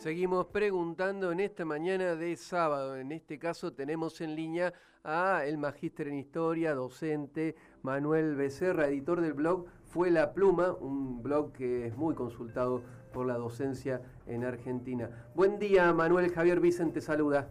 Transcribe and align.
Seguimos 0.00 0.46
preguntando 0.46 1.30
en 1.30 1.40
esta 1.40 1.66
mañana 1.66 2.16
de 2.16 2.34
sábado. 2.34 2.96
En 2.96 3.12
este 3.12 3.38
caso 3.38 3.74
tenemos 3.74 4.22
en 4.22 4.34
línea 4.34 4.72
a 5.04 5.44
el 5.44 5.58
magíster 5.58 6.08
en 6.08 6.14
historia, 6.14 6.74
docente 6.74 7.54
Manuel 7.82 8.34
Becerra, 8.34 8.88
editor 8.88 9.20
del 9.20 9.34
blog 9.34 9.66
Fue 9.84 10.10
la 10.10 10.32
Pluma, 10.32 10.72
un 10.72 11.22
blog 11.22 11.52
que 11.52 11.86
es 11.86 11.94
muy 11.98 12.14
consultado 12.14 12.80
por 13.12 13.26
la 13.26 13.34
docencia 13.34 14.00
en 14.26 14.42
Argentina. 14.44 15.10
Buen 15.34 15.58
día, 15.58 15.92
Manuel. 15.92 16.32
Javier 16.32 16.60
Vicente 16.60 17.02
saluda. 17.02 17.50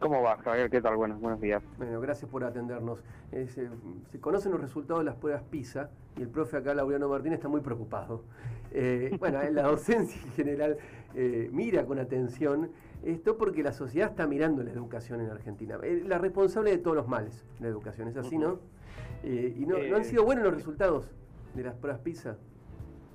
¿Cómo 0.00 0.20
va, 0.20 0.36
Javier? 0.38 0.70
¿Qué 0.70 0.80
tal? 0.80 0.96
Buenos, 0.96 1.20
buenos 1.20 1.40
días. 1.40 1.62
Bueno, 1.78 2.00
gracias 2.00 2.28
por 2.28 2.42
atendernos. 2.42 2.98
Eh, 3.30 3.46
se, 3.46 4.20
conocen 4.20 4.50
los 4.50 4.60
resultados 4.60 5.02
de 5.02 5.04
las 5.04 5.14
pruebas 5.14 5.44
PISA 5.44 5.90
y 6.16 6.22
el 6.22 6.28
profe 6.28 6.56
acá, 6.56 6.74
Laureano 6.74 7.08
Martínez, 7.08 7.38
está 7.38 7.48
muy 7.48 7.60
preocupado. 7.60 8.24
Eh, 8.72 9.16
bueno, 9.20 9.40
la 9.52 9.62
docencia 9.62 10.20
en 10.20 10.32
general 10.32 10.78
eh, 11.14 11.48
mira 11.52 11.84
con 11.86 11.98
atención 11.98 12.70
esto 13.02 13.36
porque 13.36 13.62
la 13.62 13.72
sociedad 13.72 14.10
está 14.10 14.26
mirando 14.26 14.62
la 14.62 14.72
educación 14.72 15.20
en 15.20 15.30
Argentina. 15.30 15.78
la 16.06 16.18
responsable 16.18 16.70
de 16.70 16.78
todos 16.78 16.96
los 16.96 17.08
males, 17.08 17.44
la 17.60 17.68
educación, 17.68 18.08
¿es 18.08 18.16
así, 18.16 18.38
no? 18.38 18.58
¿Y 19.22 19.66
no, 19.66 19.78
no 19.78 19.96
han 19.96 20.04
sido 20.04 20.24
buenos 20.24 20.44
los 20.44 20.54
resultados 20.54 21.10
de 21.54 21.62
las 21.64 21.74
pruebas 21.74 22.00
PISA? 22.00 22.36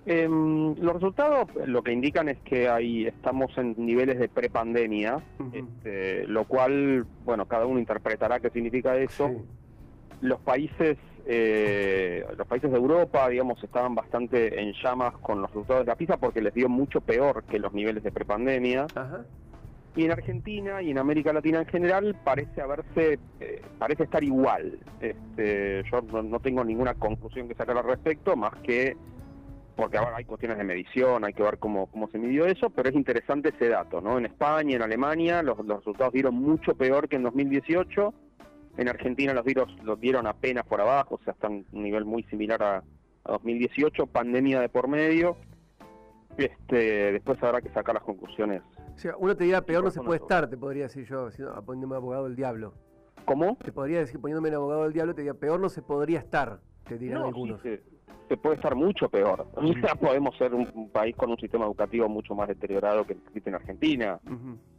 Em, 0.06 0.76
los 0.76 0.94
resultados 0.94 1.50
lo 1.68 1.84
que 1.84 1.92
indican 1.92 2.30
es 2.30 2.40
que 2.40 2.70
ahí 2.70 3.06
estamos 3.06 3.56
en 3.58 3.76
niveles 3.78 4.18
de 4.18 4.30
prepandemia, 4.30 5.22
este, 5.54 6.26
lo 6.26 6.46
cual, 6.46 7.06
bueno, 7.26 7.48
cada 7.48 7.66
uno 7.66 7.80
interpretará 7.80 8.40
qué 8.40 8.50
significa 8.50 8.98
eso. 8.98 9.30
Los 10.22 10.40
países, 10.40 10.98
eh, 11.26 12.26
los 12.38 12.48
países 12.48 12.72
de 12.72 12.78
Europa, 12.78 13.28
digamos, 13.30 13.64
estaban 13.64 13.96
bastante 13.96 14.62
en 14.62 14.74
llamas 14.74 15.14
con 15.18 15.42
los 15.42 15.50
resultados 15.50 15.86
de 15.86 15.92
la 15.92 15.96
PISA 15.96 16.18
porque 16.18 16.42
les 16.42 16.54
dio 16.54 16.70
mucho 16.70 17.02
peor 17.02 17.44
que 17.44 17.60
los 17.60 17.74
niveles 17.74 18.04
de 18.04 18.12
prepandemia. 18.12 18.88
Y 19.96 20.06
en 20.06 20.12
Argentina 20.12 20.82
y 20.82 20.92
en 20.92 21.00
América 21.00 21.34
Latina 21.34 21.60
en 21.60 21.66
general 21.66 22.16
parece 22.24 22.62
haberse, 22.62 23.20
eh, 23.40 23.62
parece 23.78 24.04
estar 24.04 24.24
igual. 24.24 24.80
Este, 25.02 25.84
yo 25.92 26.02
no 26.02 26.40
tengo 26.40 26.64
ninguna 26.64 26.94
conclusión 26.94 27.48
que 27.48 27.56
sacar 27.56 27.78
al 27.78 27.84
respecto, 27.84 28.36
más 28.36 28.54
que 28.62 28.96
porque 29.80 29.98
ahora 29.98 30.18
hay 30.18 30.26
cuestiones 30.26 30.58
de 30.58 30.66
medición, 30.66 31.24
hay 31.24 31.34
que 31.34 31.42
ver 31.42 31.58
cómo, 31.58 31.88
cómo 31.88 32.10
se 32.10 32.18
midió 32.18 32.46
eso, 32.46 32.70
pero 32.70 32.90
es 32.90 32.96
interesante 32.96 33.50
ese 33.50 33.70
dato, 33.70 34.02
¿no? 34.02 34.18
En 34.18 34.26
España, 34.26 34.76
en 34.76 34.82
Alemania, 34.82 35.42
los, 35.42 35.58
resultados 35.58 36.12
dieron 36.12 36.36
mucho 36.36 36.76
peor 36.76 37.08
que 37.08 37.16
en 37.16 37.24
2018, 37.24 38.14
en 38.80 38.88
Argentina 38.88 39.34
los 39.34 39.44
dieron, 39.44 39.68
los 39.84 40.00
dieron 40.00 40.26
apenas 40.26 40.66
por 40.66 40.80
abajo, 40.80 41.16
o 41.16 41.24
sea, 41.24 41.34
están 41.34 41.66
a 41.72 41.76
un 41.76 41.84
nivel 41.84 42.06
muy 42.06 42.24
similar 42.24 42.64
a, 42.64 42.84
2018, 43.26 44.08
pandemia 44.08 44.60
de 44.62 44.70
por 44.70 44.88
medio, 44.88 45.36
este, 46.38 47.12
después 47.12 47.38
habrá 47.44 47.62
que 47.62 47.70
sacar 47.70 47.94
las 47.94 48.04
conclusiones. 48.04 48.64
O 48.96 48.98
sea, 48.98 49.16
uno 49.18 49.36
te 49.36 49.44
diría 49.44 49.62
peor 49.62 49.84
no 49.84 49.92
se 49.92 50.02
puede 50.02 50.22
estar, 50.22 50.50
te 50.50 50.58
podría 50.58 50.84
decir 50.84 51.06
yo, 51.06 51.30
poniéndome 51.64 51.98
abogado 51.98 52.24
del 52.24 52.36
diablo. 52.36 52.74
¿Cómo? 53.26 53.58
Te 53.64 53.72
podría 53.72 54.00
decir, 54.00 54.20
poniéndome 54.20 54.50
en 54.50 54.56
abogado 54.56 54.84
del 54.84 54.94
diablo, 54.94 55.14
te 55.14 55.22
diría 55.22 55.36
peor 55.36 55.60
no 55.60 55.70
se 55.70 55.82
podría 55.82 56.20
estar, 56.20 56.60
te 56.88 56.98
dirán 56.98 57.24
algunos 57.24 57.62
se 58.30 58.38
puede 58.38 58.56
estar 58.56 58.76
mucho 58.76 59.10
peor. 59.10 59.48
Ya 59.84 59.96
podemos 59.96 60.38
ser 60.38 60.54
un, 60.54 60.90
país 60.92 61.16
con 61.16 61.32
un 61.32 61.38
sistema 61.38 61.66
educativo 61.66 62.08
mucho 62.08 62.36
más 62.36 62.48
deteriorado 62.48 63.06
que 63.06 63.14
existe 63.14 63.50
en 63.50 63.56
Argentina. 63.56 64.20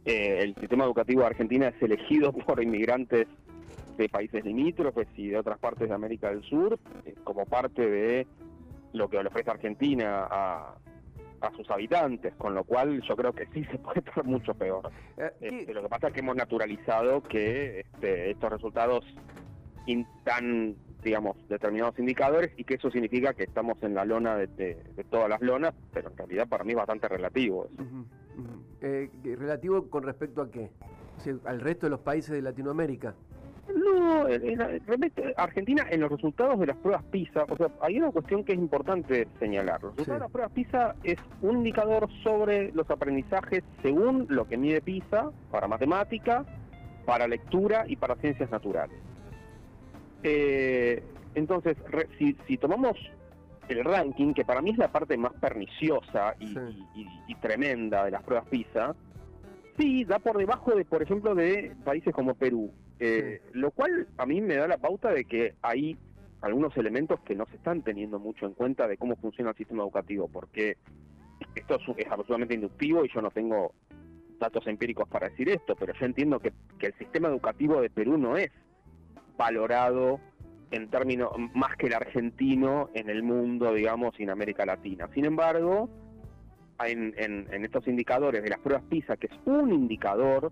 Eh, 0.05 0.39
el 0.41 0.55
sistema 0.55 0.85
educativo 0.85 1.21
de 1.21 1.27
Argentina 1.27 1.67
es 1.67 1.81
elegido 1.81 2.31
por 2.47 2.63
inmigrantes 2.63 3.27
de 4.01 4.09
países 4.09 4.43
limítrofes 4.43 5.07
y 5.15 5.29
de 5.29 5.37
otras 5.37 5.59
partes 5.59 5.87
de 5.89 5.95
América 5.95 6.29
del 6.29 6.43
Sur 6.43 6.79
eh, 7.05 7.15
como 7.23 7.45
parte 7.45 7.89
de 7.89 8.27
lo 8.93 9.09
que 9.09 9.21
le 9.21 9.29
ofrece 9.29 9.49
Argentina 9.49 10.27
a, 10.29 10.75
sus 11.55 11.69
habitantes, 11.71 12.35
con 12.35 12.53
lo 12.53 12.63
cual 12.63 13.01
yo 13.01 13.15
creo 13.15 13.33
que 13.33 13.47
sí 13.47 13.63
se 13.65 13.79
puede 13.79 13.99
estar 13.99 14.23
mucho 14.23 14.53
peor. 14.53 14.91
Eh, 15.17 15.31
este, 15.41 15.73
lo 15.73 15.81
que 15.81 15.89
pasa 15.89 16.07
es 16.07 16.13
que 16.13 16.19
hemos 16.19 16.35
naturalizado 16.35 17.23
que 17.23 17.79
este, 17.79 18.29
estos 18.29 18.51
resultados 18.51 19.03
tan 20.23 20.75
digamos, 21.03 21.35
determinados 21.49 21.97
indicadores 21.97 22.51
y 22.57 22.63
que 22.63 22.75
eso 22.75 22.91
significa 22.91 23.33
que 23.33 23.43
estamos 23.43 23.81
en 23.81 23.95
la 23.95 24.05
lona 24.05 24.35
de, 24.35 24.77
todas 25.09 25.29
las 25.29 25.41
lonas, 25.41 25.73
pero 25.91 26.11
en 26.11 26.17
realidad 26.17 26.47
para 26.47 26.63
mí 26.63 26.71
es 26.71 26.77
bastante 26.77 27.07
relativo 27.07 27.65
eso. 27.65 27.83
Eh, 28.81 29.09
¿Relativo 29.23 29.89
con 29.89 30.03
respecto 30.03 30.41
a 30.41 30.51
qué? 30.51 30.69
¿Al 31.45 31.59
resto 31.59 31.87
de 31.87 31.89
los 31.91 32.01
países 32.01 32.31
de 32.31 32.41
Latinoamérica? 32.41 33.15
No, 33.67 34.25
realmente 34.25 35.33
Argentina 35.37 35.85
en 35.89 36.01
los 36.01 36.11
resultados 36.11 36.59
de 36.59 36.67
las 36.67 36.77
pruebas 36.77 37.03
PISA, 37.05 37.45
o 37.47 37.55
sea, 37.55 37.67
hay 37.81 37.99
una 37.99 38.11
cuestión 38.11 38.43
que 38.43 38.53
es 38.53 38.59
importante 38.59 39.27
señalar. 39.39 39.81
Los 39.81 39.91
resultados 39.95 40.19
de 40.19 40.23
las 40.25 40.31
pruebas 40.31 40.51
PISA 40.51 40.95
es 41.03 41.19
un 41.41 41.57
indicador 41.57 42.09
sobre 42.23 42.71
los 42.73 42.89
aprendizajes 42.89 43.63
según 43.81 44.25
lo 44.29 44.47
que 44.47 44.57
mide 44.57 44.81
PISA 44.81 45.31
para 45.51 45.67
matemática, 45.67 46.45
para 47.05 47.27
lectura 47.27 47.85
y 47.87 47.95
para 47.95 48.15
ciencias 48.15 48.51
naturales. 48.51 48.97
Eh, 50.23 51.03
entonces, 51.35 51.77
si, 52.17 52.57
tomamos 52.57 52.97
el 53.69 53.83
ranking, 53.83 54.33
que 54.33 54.43
para 54.43 54.61
mí 54.61 54.71
es 54.71 54.77
la 54.77 54.91
parte 54.91 55.17
más 55.17 55.33
perniciosa 55.33 56.35
y, 56.39 57.35
tremenda 57.41 58.05
de 58.05 58.11
las 58.11 58.23
pruebas 58.23 58.47
PISA, 58.49 58.95
sí, 59.77 60.03
da 60.03 60.19
por 60.19 60.37
debajo 60.37 60.71
de, 60.75 60.85
por 60.85 61.01
ejemplo, 61.01 61.33
de 61.33 61.75
países 61.83 62.13
como 62.13 62.35
Perú, 62.35 62.71
eh, 63.03 63.41
lo 63.53 63.71
cual 63.71 64.07
a 64.17 64.27
mí 64.27 64.41
me 64.41 64.55
da 64.55 64.67
la 64.67 64.77
pauta 64.77 65.11
de 65.11 65.25
que 65.25 65.55
hay 65.63 65.97
algunos 66.41 66.77
elementos 66.77 67.19
que 67.21 67.35
no 67.35 67.47
se 67.47 67.55
están 67.55 67.81
teniendo 67.81 68.19
mucho 68.19 68.45
en 68.45 68.53
cuenta 68.53 68.87
de 68.87 68.97
cómo 68.97 69.15
funciona 69.15 69.49
el 69.49 69.57
sistema 69.57 69.81
educativo, 69.81 70.27
porque 70.27 70.77
esto 71.55 71.79
es, 71.97 72.07
absolutamente 72.07 72.53
inductivo 72.53 73.03
y 73.03 73.09
yo 73.11 73.21
no 73.21 73.31
tengo 73.31 73.73
datos 74.39 74.67
empíricos 74.67 75.09
para 75.09 75.29
decir 75.29 75.49
esto, 75.49 75.75
pero 75.75 75.93
yo 75.93 76.05
entiendo 76.05 76.39
que 76.39 76.53
el 76.79 76.93
sistema 76.99 77.27
educativo 77.27 77.81
de 77.81 77.89
Perú 77.89 78.17
no 78.19 78.37
es 78.37 78.51
valorado 79.35 80.19
en 80.69 80.87
términos 80.89 81.31
más 81.55 81.75
que 81.77 81.87
el 81.87 81.93
argentino 81.95 82.91
en 82.93 83.09
el 83.09 83.23
mundo, 83.23 83.73
digamos, 83.73 84.13
y 84.19 84.23
en 84.23 84.29
América 84.29 84.63
Latina. 84.63 85.09
Sin 85.13 85.25
embargo, 85.25 85.89
en, 86.85 87.13
en, 87.17 87.65
estos 87.65 87.87
indicadores 87.87 88.43
de 88.43 88.49
las 88.49 88.59
pruebas 88.59 88.83
PISA, 88.89 89.17
que 89.17 89.27
es 89.27 89.33
un 89.45 89.73
indicador 89.73 90.51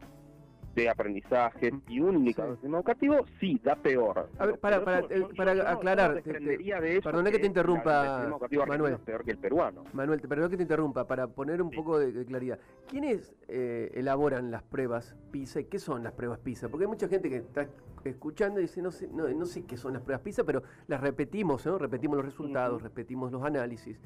de 0.75 0.89
aprendizaje 0.89 1.73
y 1.87 1.99
un 1.99 2.15
indicador 2.15 2.57
educativo, 2.63 3.25
sí, 3.39 3.59
da 3.63 3.75
peor. 3.75 4.29
A 4.37 4.45
ver, 4.45 4.59
para, 4.59 4.83
para, 4.83 5.07
para 5.35 5.71
aclarar, 5.71 6.21
perdona 6.23 7.31
que 7.31 7.39
te 7.39 7.47
interrumpa, 7.47 8.29
Manuel. 8.67 8.97
peor 8.99 9.23
que 9.23 9.31
el 9.31 9.37
peruano. 9.37 9.83
Manuel, 9.93 10.21
perdona 10.21 10.49
que 10.49 10.57
te 10.57 10.63
interrumpa, 10.63 11.05
para 11.07 11.27
poner 11.27 11.61
un 11.61 11.71
poco 11.71 11.99
de, 11.99 12.25
claridad. 12.25 12.59
¿Quiénes 12.87 13.33
eh, 13.47 13.91
elaboran 13.95 14.51
las 14.51 14.63
pruebas 14.63 15.15
PISA 15.31 15.61
y 15.61 15.65
qué 15.65 15.79
son 15.79 16.03
las 16.03 16.13
pruebas 16.13 16.39
PISA? 16.39 16.69
Porque 16.69 16.85
hay 16.85 16.89
mucha 16.89 17.07
gente 17.07 17.29
que 17.29 17.37
está 17.37 17.67
escuchando 18.03 18.59
y 18.59 18.63
dice, 18.63 18.81
no 18.81 18.91
sé, 18.91 19.07
no, 19.07 19.27
no 19.27 19.45
sé 19.45 19.63
qué 19.65 19.77
son 19.77 19.93
las 19.93 20.01
pruebas 20.01 20.21
PISA, 20.21 20.43
pero 20.43 20.63
las 20.87 21.01
repetimos, 21.01 21.65
¿no? 21.65 21.77
Repetimos 21.77 22.17
los 22.17 22.25
resultados, 22.25 22.81
repetimos 22.81 23.31
los 23.31 23.43
análisis. 23.43 23.99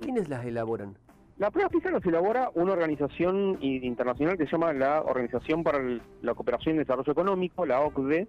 ¿Quiénes 0.00 0.28
las 0.28 0.44
elaboran? 0.44 0.96
La 1.40 1.50
prueba 1.50 1.70
PISA 1.70 1.90
las 1.90 2.04
elabora 2.04 2.50
una 2.52 2.74
organización 2.74 3.56
internacional 3.62 4.36
que 4.36 4.44
se 4.44 4.50
llama 4.52 4.74
la 4.74 5.00
Organización 5.00 5.62
para 5.64 5.78
la 6.20 6.34
Cooperación 6.34 6.74
y 6.74 6.80
Desarrollo 6.80 7.10
Económico, 7.10 7.64
la 7.64 7.80
OCDE, 7.80 8.28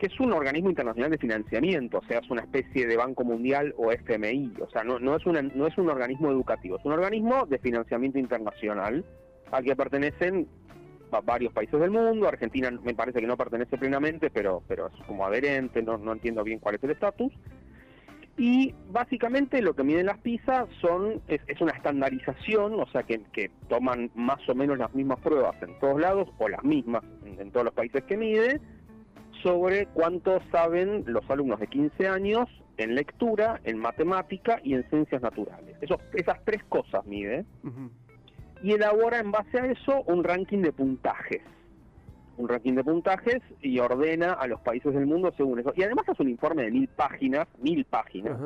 que 0.00 0.06
es 0.06 0.18
un 0.20 0.32
organismo 0.32 0.70
internacional 0.70 1.10
de 1.10 1.18
financiamiento, 1.18 1.98
o 1.98 2.04
sea, 2.04 2.20
es 2.20 2.30
una 2.30 2.40
especie 2.40 2.86
de 2.86 2.96
Banco 2.96 3.24
Mundial 3.24 3.74
o 3.76 3.92
FMI, 3.92 4.54
o 4.62 4.70
sea, 4.70 4.84
no, 4.84 4.98
no, 4.98 5.16
es, 5.16 5.26
una, 5.26 5.42
no 5.42 5.66
es 5.66 5.76
un 5.76 5.90
organismo 5.90 6.30
educativo, 6.30 6.78
es 6.78 6.84
un 6.86 6.92
organismo 6.92 7.44
de 7.44 7.58
financiamiento 7.58 8.18
internacional 8.18 9.04
al 9.52 9.62
que 9.62 9.76
pertenecen 9.76 10.48
varios 11.24 11.52
países 11.52 11.78
del 11.78 11.90
mundo, 11.90 12.26
Argentina 12.26 12.70
me 12.82 12.94
parece 12.94 13.20
que 13.20 13.26
no 13.26 13.36
pertenece 13.36 13.76
plenamente, 13.76 14.30
pero, 14.30 14.62
pero 14.66 14.86
es 14.86 15.06
como 15.06 15.26
adherente, 15.26 15.82
no, 15.82 15.98
no 15.98 16.14
entiendo 16.14 16.42
bien 16.42 16.58
cuál 16.58 16.76
es 16.76 16.84
el 16.84 16.92
estatus, 16.92 17.34
y 18.38 18.74
básicamente 18.90 19.62
lo 19.62 19.74
que 19.74 19.82
miden 19.82 20.06
las 20.06 20.18
PISA 20.18 20.66
son, 20.80 21.22
es, 21.26 21.40
una 21.60 21.72
estandarización, 21.72 22.78
o 22.78 22.86
sea 22.88 23.02
que, 23.02 23.22
que, 23.32 23.50
toman 23.68 24.10
más 24.14 24.46
o 24.48 24.54
menos 24.54 24.78
las 24.78 24.94
mismas 24.94 25.18
pruebas 25.20 25.60
en 25.62 25.78
todos 25.78 26.00
lados, 26.00 26.28
o 26.38 26.48
las 26.48 26.62
mismas 26.62 27.02
en, 27.24 27.50
todos 27.50 27.64
los 27.64 27.74
países 27.74 28.04
que 28.04 28.16
mide, 28.16 28.60
sobre 29.42 29.86
cuánto 29.86 30.40
saben 30.52 31.04
los 31.06 31.28
alumnos 31.30 31.60
de 31.60 31.66
15 31.68 32.08
años 32.08 32.48
en 32.76 32.94
lectura, 32.94 33.60
en 33.64 33.78
matemática 33.78 34.60
y 34.62 34.74
en 34.74 34.88
ciencias 34.90 35.22
naturales. 35.22 35.76
Eso, 35.80 35.98
esas 36.12 36.44
tres 36.44 36.62
cosas 36.64 37.06
mide. 37.06 37.46
Y 38.62 38.72
elabora 38.72 39.18
en 39.18 39.30
base 39.30 39.58
a 39.58 39.66
eso 39.66 40.02
un 40.06 40.24
ranking 40.24 40.60
de 40.60 40.72
puntajes 40.72 41.42
un 42.36 42.48
ranking 42.48 42.74
de 42.74 42.84
puntajes 42.84 43.42
y 43.60 43.78
ordena 43.78 44.32
a 44.32 44.46
los 44.46 44.60
países 44.60 44.92
del 44.92 45.06
mundo 45.06 45.32
según 45.36 45.60
eso. 45.60 45.72
Y 45.76 45.82
además 45.82 46.08
hace 46.08 46.22
un 46.22 46.30
informe 46.30 46.64
de 46.64 46.70
mil 46.70 46.88
páginas, 46.88 47.46
mil 47.60 47.84
páginas, 47.84 48.38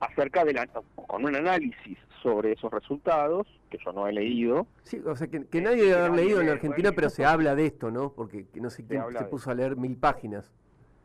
acerca 0.00 0.44
de 0.44 0.52
la, 0.52 0.66
con 0.66 1.24
un 1.24 1.34
análisis 1.34 1.98
sobre 2.22 2.52
esos 2.52 2.72
resultados, 2.72 3.46
que 3.70 3.78
yo 3.84 3.92
no 3.92 4.06
he 4.06 4.12
leído. 4.12 4.66
Sí, 4.82 5.00
o 5.04 5.14
sea, 5.14 5.26
que, 5.28 5.60
nadie 5.60 5.84
debe 5.84 5.94
haber 5.94 6.12
leído 6.12 6.40
en 6.40 6.48
Argentina, 6.48 6.92
pero 6.92 7.10
se 7.10 7.24
habla 7.24 7.54
de 7.54 7.66
esto, 7.66 7.90
¿no? 7.90 8.12
Porque 8.12 8.46
no 8.54 8.70
sé 8.70 8.84
quién 8.84 9.02
se, 9.16 9.24
puso 9.24 9.50
a 9.50 9.54
leer 9.54 9.76
mil 9.76 9.96
páginas. 9.96 10.52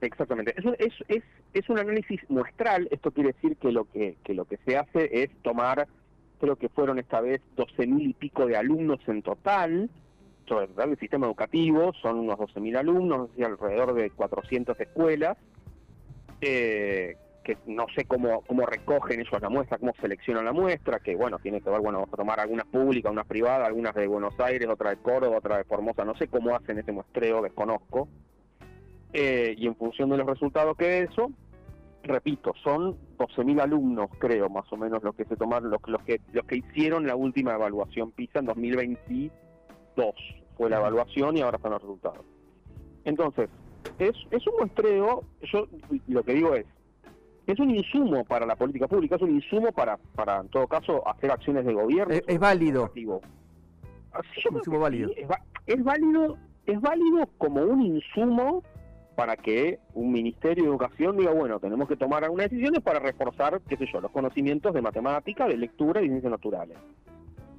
Exactamente. 0.01 0.55
Es 0.57 0.65
un, 0.65 0.75
es, 0.79 1.23
es, 1.53 1.69
un 1.69 1.77
análisis 1.77 2.19
muestral, 2.29 2.87
esto 2.89 3.11
quiere 3.11 3.33
decir 3.33 3.55
que 3.57 3.71
lo 3.71 3.85
que, 3.85 4.17
que 4.23 4.33
lo 4.33 4.45
que 4.45 4.57
se 4.65 4.77
hace 4.77 5.23
es 5.23 5.29
tomar 5.43 5.87
creo 6.41 6.55
que 6.55 6.69
fueron 6.69 6.97
esta 6.97 7.21
vez 7.21 7.39
12 7.55 7.85
mil 7.85 8.09
y 8.09 8.13
pico 8.13 8.47
de 8.47 8.57
alumnos 8.57 8.99
en 9.07 9.21
total, 9.21 9.91
sobre 10.51 10.91
el 10.91 10.99
sistema 10.99 11.27
educativo, 11.27 11.93
son 12.01 12.19
unos 12.19 12.37
12 12.37 12.59
mil 12.59 12.75
alumnos, 12.75 13.29
alrededor 13.41 13.93
de 13.93 14.09
400 14.09 14.77
escuelas, 14.79 15.37
eh, 16.41 17.15
que 17.43 17.57
no 17.67 17.85
sé 17.95 18.03
cómo, 18.03 18.43
recogen 18.65 19.21
ellos 19.21 19.41
la 19.41 19.49
muestra, 19.49 19.77
cómo 19.77 19.93
seleccionan 20.01 20.43
la 20.43 20.51
muestra, 20.51 20.99
que 20.99 21.15
bueno, 21.15 21.39
tiene 21.39 21.61
que 21.61 21.69
ver, 21.69 21.79
bueno, 21.79 21.99
vamos 21.99 22.13
a 22.13 22.17
tomar 22.17 22.39
algunas 22.41 22.65
públicas, 22.67 23.09
unas 23.11 23.25
privadas, 23.25 23.65
algunas 23.65 23.95
de 23.95 24.07
Buenos 24.07 24.37
Aires, 24.41 24.67
otras 24.67 24.97
de 24.97 25.01
Córdoba, 25.01 25.37
otras 25.37 25.59
de 25.59 25.63
Formosa, 25.63 26.03
no 26.03 26.15
sé 26.15 26.27
cómo 26.27 26.53
hacen 26.53 26.77
ese 26.77 26.91
muestreo, 26.91 27.41
desconozco. 27.41 28.09
Eh, 29.13 29.55
y 29.57 29.67
en 29.67 29.75
función 29.75 30.09
de 30.09 30.17
los 30.17 30.27
resultados 30.27 30.75
que 30.75 30.99
eso, 30.99 31.31
repito, 32.03 32.53
son 32.61 32.97
12.000 33.17 33.61
alumnos, 33.61 34.09
creo, 34.19 34.49
más 34.49 34.71
o 34.71 34.75
menos, 34.75 35.01
los 35.01 35.15
que 35.15 35.23
se 35.23 35.37
tomaron, 35.37 35.71
los, 35.71 36.03
que, 36.03 36.19
hicieron 36.51 37.07
la 37.07 37.15
última 37.15 37.53
evaluación 37.53 38.11
PISA 38.11 38.39
en 38.39 38.47
2022. 39.95 40.15
Fue 40.57 40.69
la 40.69 40.77
evaluación 40.77 41.37
y 41.37 41.41
ahora 41.41 41.57
están 41.57 41.71
los 41.71 41.81
resultados. 41.81 42.25
Entonces, 43.05 43.49
es, 43.99 44.13
es 44.29 44.47
un 44.47 44.53
muestreo, 44.59 45.23
yo 45.51 45.67
lo 46.07 46.23
que 46.23 46.33
digo 46.33 46.53
es, 46.53 46.65
es 47.47 47.59
un 47.59 47.71
insumo 47.71 48.23
para 48.25 48.45
la 48.45 48.55
política 48.55 48.87
pública, 48.87 49.15
es 49.15 49.21
un 49.21 49.31
insumo 49.31 49.71
para, 49.71 49.97
para 50.15 50.41
en 50.41 50.49
todo 50.49 50.67
caso, 50.67 51.07
hacer 51.07 51.31
acciones 51.31 51.65
de 51.65 51.73
gobierno. 51.73 52.13
Es, 52.27 52.39
válido. 52.39 52.91
es, 52.93 53.03
insumo 54.51 54.79
válido. 54.79 55.11
es 55.65 55.83
válido. 55.83 56.37
Es 56.65 56.79
válido 56.79 57.27
como 57.37 57.63
un 57.63 57.81
insumo 57.81 58.63
para 59.15 59.35
que 59.35 59.79
un 59.93 60.11
Ministerio 60.11 60.63
de 60.63 60.69
Educación 60.69 61.17
diga, 61.17 61.31
bueno, 61.31 61.59
tenemos 61.59 61.87
que 61.87 61.95
tomar 61.95 62.23
algunas 62.23 62.49
decisiones 62.49 62.81
para 62.81 62.99
reforzar, 62.99 63.61
qué 63.67 63.77
sé 63.77 63.85
yo, 63.91 63.99
los 63.99 64.11
conocimientos 64.11 64.73
de 64.73 64.81
matemática, 64.81 65.47
de 65.47 65.57
lectura 65.57 66.01
y 66.01 66.07
ciencias 66.07 66.31
naturales. 66.31 66.77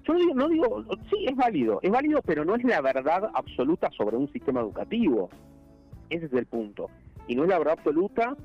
Yo 0.05 0.15
no 0.15 0.19
digo, 0.19 0.35
no 0.35 0.49
digo, 0.49 0.85
sí, 1.11 1.27
es 1.27 1.37
válido, 1.37 1.79
es 1.83 1.91
válido, 1.91 2.21
pero 2.23 2.45
no 2.45 2.55
es 2.55 2.65
la 2.65 2.81
verdad 2.81 3.31
absoluta 3.35 3.91
sobre 3.97 4.17
un 4.17 4.31
sistema 4.33 4.61
educativo. 4.61 5.31
Ese 6.11 6.27
es 6.27 6.33
el 6.33 6.47
punto. 6.47 6.91
Y 7.29 7.37
no 7.37 7.45
es 7.45 7.49
la 7.49 7.59
verdad 7.59 7.77
absoluta, 7.79 8.37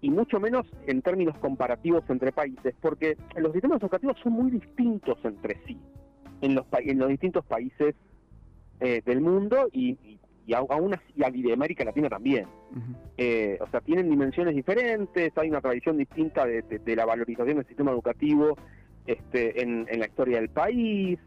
y 0.00 0.10
mucho 0.10 0.40
menos 0.40 0.66
en 0.86 1.02
términos 1.02 1.36
comparativos 1.38 2.02
entre 2.08 2.32
países, 2.32 2.74
porque 2.80 3.16
los 3.36 3.52
sistemas 3.52 3.80
educativos 3.80 4.16
son 4.22 4.32
muy 4.32 4.50
distintos 4.50 5.18
entre 5.24 5.60
sí 5.66 5.78
en 6.40 6.54
los, 6.54 6.66
en 6.72 6.98
los 6.98 7.08
distintos 7.08 7.44
países 7.44 7.94
eh, 8.80 9.00
del 9.04 9.20
mundo 9.20 9.68
y, 9.72 10.18
y 10.46 10.54
aún 10.54 10.94
así, 10.94 11.38
y 11.38 11.42
de 11.42 11.52
América 11.52 11.84
Latina 11.84 12.08
también. 12.08 12.46
Eh, 13.16 13.58
o 13.60 13.66
sea, 13.68 13.80
tienen 13.80 14.10
dimensiones 14.10 14.54
diferentes, 14.54 15.32
hay 15.36 15.48
una 15.48 15.60
tradición 15.60 15.96
distinta 15.96 16.44
de, 16.44 16.96
la 16.96 17.06
valorización 17.06 17.56
del 17.58 17.66
sistema 17.66 17.92
educativo 17.92 18.56
este, 19.06 19.62
en, 19.62 19.86
la 19.86 20.06
historia 20.06 20.38
del 20.38 20.48
país, 20.48 21.18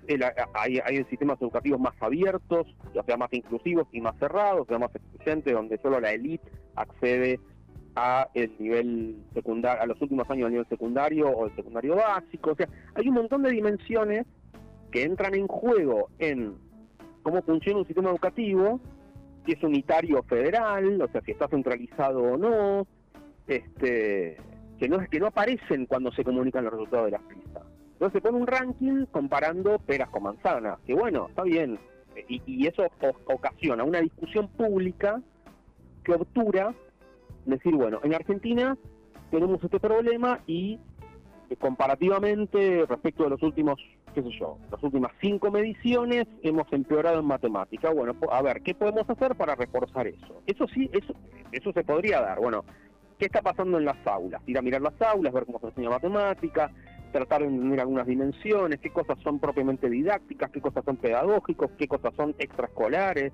hay, 0.54 0.80
hay 0.80 1.04
sistemas 1.06 1.42
educativos 1.42 1.80
más 1.80 1.94
abiertos, 2.00 2.68
o 2.94 3.04
sea, 3.04 3.18
más 3.18 3.31
inclusivos 3.33 3.88
y 3.92 4.01
más 4.01 4.18
cerrados, 4.18 4.62
o 4.62 4.66
sea, 4.66 4.80
más 4.80 4.95
excluyentes, 4.95 5.54
donde 5.54 5.77
solo 5.80 6.00
la 6.00 6.13
élite 6.13 6.50
accede 6.75 7.39
a 7.95 8.30
el 8.33 8.51
nivel 8.60 9.18
secundario, 9.33 9.81
a 9.81 9.86
los 9.86 10.01
últimos 10.01 10.30
años 10.30 10.45
del 10.45 10.54
nivel 10.54 10.68
secundario 10.68 11.30
o 11.30 11.48
el 11.48 11.56
secundario 11.56 11.95
básico, 11.95 12.51
o 12.51 12.56
sea, 12.56 12.68
hay 12.94 13.07
un 13.07 13.16
montón 13.16 13.44
de 13.44 13.51
dimensiones 13.51 14.25
que 14.92 15.04
entran 15.04 15.36
en 15.36 15.48
juego 15.48 16.10
en 16.19 16.56
cómo 17.24 17.42
funciona 17.42 17.80
un 17.80 17.86
sistema 17.86 18.10
educativo 18.10 18.80
si 19.45 19.51
es 19.54 19.63
unitario 19.63 20.19
o 20.19 20.24
federal, 20.24 21.01
o 21.01 21.07
sea, 21.10 21.22
si 21.22 21.31
está 21.31 21.48
centralizado 21.48 22.22
o 22.22 22.38
no, 22.38 22.88
este, 23.48 24.38
que 24.80 24.89
no 24.89 25.00
que 25.10 25.19
no 25.19 25.27
aparecen 25.27 25.86
cuando 25.86 26.12
se 26.12 26.24
comunican 26.24 26.63
los 26.66 26.74
resultados 26.74 27.06
de 27.06 27.12
las 27.12 27.22
pistas. 27.24 27.63
Entonces 27.94 28.13
se 28.13 28.22
pone 28.22 28.42
un 28.42 28.48
ranking 28.48 29.06
comparando 29.06 29.80
peras 29.80 30.10
con 30.10 30.24
manzanas, 30.24 30.80
que 30.86 30.94
bueno, 30.94 31.27
está 31.30 31.44
bien, 31.44 31.80
y, 32.27 32.68
eso 32.68 32.83
ocasiona 33.27 33.83
una 33.83 34.01
discusión 34.01 34.48
pública 34.50 35.22
que 36.04 36.13
obtura 36.13 36.74
decir, 37.45 37.74
bueno, 37.74 38.00
en 38.04 38.13
Argentina 38.13 38.77
tenemos 39.31 39.63
este 39.63 39.80
problema 39.80 40.39
y 40.45 40.80
eh, 41.50 41.56
comparativamente 41.56 42.86
respecto 42.88 43.24
de 43.24 43.30
los 43.31 43.44
últimos 43.44 43.80
qué 44.16 44.24
sé 44.24 44.30
yo, 44.39 44.57
las 44.72 44.81
últimas 44.81 45.12
cinco 45.19 45.51
mediciones 45.51 46.25
hemos 46.42 46.72
empeorado 46.72 47.19
en 47.19 47.25
matemática. 47.25 47.92
Bueno, 47.92 48.16
a 48.31 48.42
ver, 48.42 48.62
¿qué 48.62 48.74
podemos 48.74 49.07
hacer 49.10 49.36
para 49.36 49.56
reforzar 49.56 50.07
eso? 50.07 50.42
Eso 50.48 50.66
sí, 50.74 50.89
eso, 50.94 51.13
eso 51.51 51.74
se 51.74 51.83
podría 51.83 52.22
dar. 52.22 52.39
Bueno, 52.39 52.63
¿qué 53.17 53.25
está 53.25 53.41
pasando 53.41 53.77
en 53.77 53.85
las 53.85 53.97
aulas? 54.06 54.41
Ir 54.45 54.57
a 54.57 54.62
mirar 54.62 54.81
las 54.81 55.00
aulas, 55.01 55.33
ver 55.33 55.45
cómo 55.45 55.59
se 55.59 55.67
enseña 55.67 55.89
matemática, 55.89 56.71
tratar 57.12 57.41
de 57.41 57.47
entender 57.47 57.79
algunas 57.79 58.07
dimensiones, 58.07 58.79
qué 58.79 58.89
cosas 58.89 59.17
son 59.23 59.39
propiamente 59.39 59.89
didácticas, 59.89 60.51
qué 60.51 60.59
cosas 60.59 60.83
son 60.83 60.97
pedagógicos, 60.97 61.71
qué 61.77 61.88
cosas 61.88 62.13
son 62.15 62.35
extraescolares. 62.38 63.31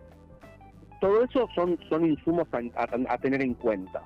Todo 1.00 1.24
eso 1.24 1.48
son, 1.56 1.80
son 1.90 2.06
insumos 2.06 2.48
a, 2.52 3.18
tener 3.18 3.42
en 3.42 3.56
cuenta. 3.56 4.04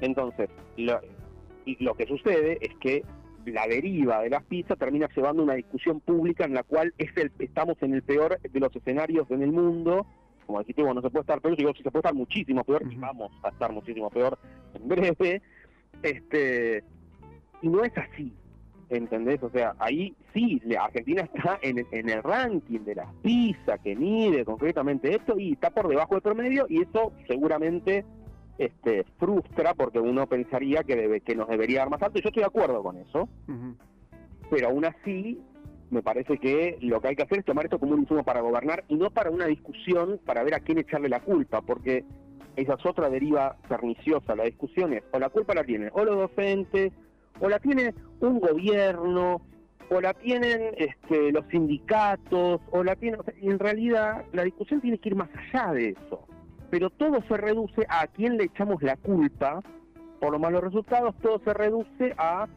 Entonces, 0.00 0.48
lo, 0.78 1.00
y 1.66 1.82
lo 1.84 1.94
que 1.94 2.06
sucede 2.06 2.58
es 2.62 2.74
que 2.76 3.04
la 3.44 3.66
deriva 3.66 4.22
de 4.22 4.30
las 4.30 4.42
pizzas 4.44 4.78
termina 4.78 5.08
llevando 5.14 5.42
una 5.42 5.52
discusión 5.52 6.00
pública 6.00 6.44
en 6.44 6.54
la 6.54 6.62
cual 6.62 6.94
es 6.96 7.14
el, 7.16 7.30
estamos 7.38 7.76
en 7.82 7.92
el 7.92 8.02
peor 8.02 8.40
de 8.40 8.60
los 8.60 8.74
escenarios 8.74 9.30
en 9.30 9.42
el 9.42 9.52
mundo. 9.52 10.06
Como 10.46 10.60
dijiste, 10.60 10.82
bueno, 10.82 11.00
no 11.00 11.02
se 11.02 11.10
puede 11.10 11.22
estar 11.22 11.40
peor, 11.40 11.56
digo, 11.56 11.72
si 11.74 11.82
se 11.82 11.90
puede 11.90 12.00
estar 12.00 12.14
muchísimo 12.14 12.64
peor, 12.64 12.82
y 12.90 12.96
vamos 12.96 13.32
a 13.42 13.48
estar 13.48 13.72
muchísimo 13.72 14.10
peor 14.10 14.38
en 14.84 14.88
breve. 14.88 15.42
Este, 16.02 16.84
y 17.62 17.68
no 17.68 17.82
es 17.82 17.96
así, 17.96 18.32
¿entendés? 18.90 19.42
O 19.42 19.50
sea, 19.50 19.74
ahí 19.78 20.14
sí, 20.32 20.60
Argentina 20.78 21.22
está 21.22 21.58
en 21.62 21.78
el, 21.78 21.86
en 21.92 22.10
el 22.10 22.22
ranking 22.22 22.80
de 22.80 22.96
las 22.96 23.12
pizzas 23.22 23.80
que 23.80 23.96
mide 23.96 24.44
concretamente 24.44 25.14
esto 25.14 25.38
y 25.38 25.52
está 25.52 25.70
por 25.70 25.88
debajo 25.88 26.14
del 26.14 26.22
promedio 26.22 26.66
y 26.68 26.82
eso 26.82 27.12
seguramente 27.26 28.04
este, 28.58 29.04
frustra 29.18 29.74
porque 29.74 29.98
uno 29.98 30.26
pensaría 30.26 30.84
que, 30.84 30.94
debe, 30.94 31.20
que 31.20 31.34
nos 31.34 31.48
debería 31.48 31.80
dar 31.80 31.90
más 31.90 32.02
alto, 32.02 32.18
y 32.18 32.22
yo 32.22 32.28
estoy 32.28 32.42
de 32.42 32.48
acuerdo 32.48 32.82
con 32.82 32.98
eso, 32.98 33.28
pero 34.50 34.68
aún 34.68 34.84
así 34.84 35.40
me 35.90 36.02
parece 36.02 36.38
que 36.38 36.78
lo 36.80 37.00
que 37.00 37.08
hay 37.08 37.16
que 37.16 37.22
hacer 37.22 37.38
es 37.38 37.44
tomar 37.44 37.64
esto 37.64 37.78
como 37.78 37.94
un 37.94 38.00
insumo 38.00 38.24
para 38.24 38.40
gobernar 38.40 38.84
y 38.88 38.96
no 38.96 39.10
para 39.10 39.30
una 39.30 39.46
discusión 39.46 40.20
para 40.24 40.42
ver 40.42 40.54
a 40.54 40.60
quién 40.60 40.78
echarle 40.78 41.08
la 41.08 41.20
culpa, 41.20 41.62
porque 41.62 42.04
esa 42.56 42.74
es 42.74 42.86
otra 42.86 43.10
deriva 43.10 43.56
perniciosa, 43.68 44.34
la 44.36 44.44
discusión 44.44 44.92
es, 44.92 45.02
o 45.12 45.18
la 45.18 45.28
culpa 45.28 45.54
la 45.54 45.64
tienen 45.64 45.90
o 45.92 46.04
los 46.04 46.16
docentes, 46.16 46.92
o 47.40 47.48
la 47.48 47.58
tiene 47.58 47.94
un 48.20 48.40
gobierno, 48.40 49.42
o 49.90 50.00
la 50.00 50.14
tienen 50.14 50.74
este, 50.76 51.32
los 51.32 51.46
sindicatos, 51.48 52.60
o 52.70 52.84
la 52.84 52.96
tienen... 52.96 53.20
y 53.40 53.50
en 53.50 53.58
realidad 53.58 54.24
la 54.32 54.44
discusión 54.44 54.80
tiene 54.80 54.98
que 54.98 55.10
ir 55.10 55.16
más 55.16 55.28
allá 55.34 55.72
de 55.72 55.90
eso. 55.90 56.26
Pero 56.70 56.90
todo 56.90 57.22
se 57.28 57.36
reduce 57.36 57.86
a 57.88 58.06
quién 58.06 58.36
le 58.36 58.44
echamos 58.44 58.82
la 58.82 58.96
culpa 58.96 59.60
por 60.20 60.32
los 60.32 60.40
malos 60.40 60.62
resultados, 60.62 61.14
todo 61.20 61.40
se 61.44 61.52
reduce 61.52 62.14
a 62.16 62.48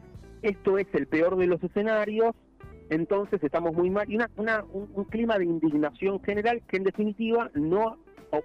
esto 0.42 0.78
es 0.78 0.86
el 0.92 1.06
peor 1.06 1.36
de 1.36 1.46
los 1.46 1.62
escenarios, 1.62 2.34
entonces 2.90 3.42
estamos 3.42 3.74
muy 3.74 3.90
mal, 3.90 4.10
y 4.10 4.16
una, 4.36 4.64
un, 4.72 5.04
clima 5.04 5.38
de 5.38 5.44
indignación 5.44 6.22
general 6.22 6.62
que 6.68 6.78
en 6.78 6.84
definitiva 6.84 7.50
no, 7.54 7.98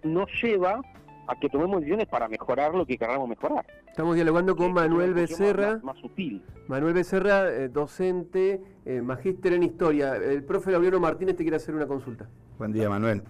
no 0.03 0.25
lleva 0.41 0.81
a 1.27 1.39
que 1.39 1.49
tomemos 1.49 1.77
decisiones 1.77 2.07
para 2.07 2.27
mejorar 2.27 2.73
lo 2.73 2.85
que 2.85 2.97
queramos 2.97 3.27
mejorar. 3.27 3.65
Estamos 3.87 4.15
dialogando 4.15 4.55
con 4.55 4.73
Manuel 4.73 5.13
Becerra. 5.13 5.79
Más, 5.83 5.97
sutil. 5.97 6.43
Manuel 6.67 6.93
Becerra, 6.93 7.49
eh, 7.49 7.69
docente, 7.69 8.61
eh, 8.85 9.01
magíster 9.01 9.53
en 9.53 9.63
historia. 9.63 10.15
El 10.15 10.43
profe 10.43 10.71
Laureano 10.71 10.99
Martínez 10.99 11.35
te 11.35 11.43
quiere 11.43 11.57
hacer 11.57 11.75
una 11.75 11.87
consulta. 11.87 12.27
Buen 12.57 12.71
día, 12.71 12.89
Manuel. 12.89 13.23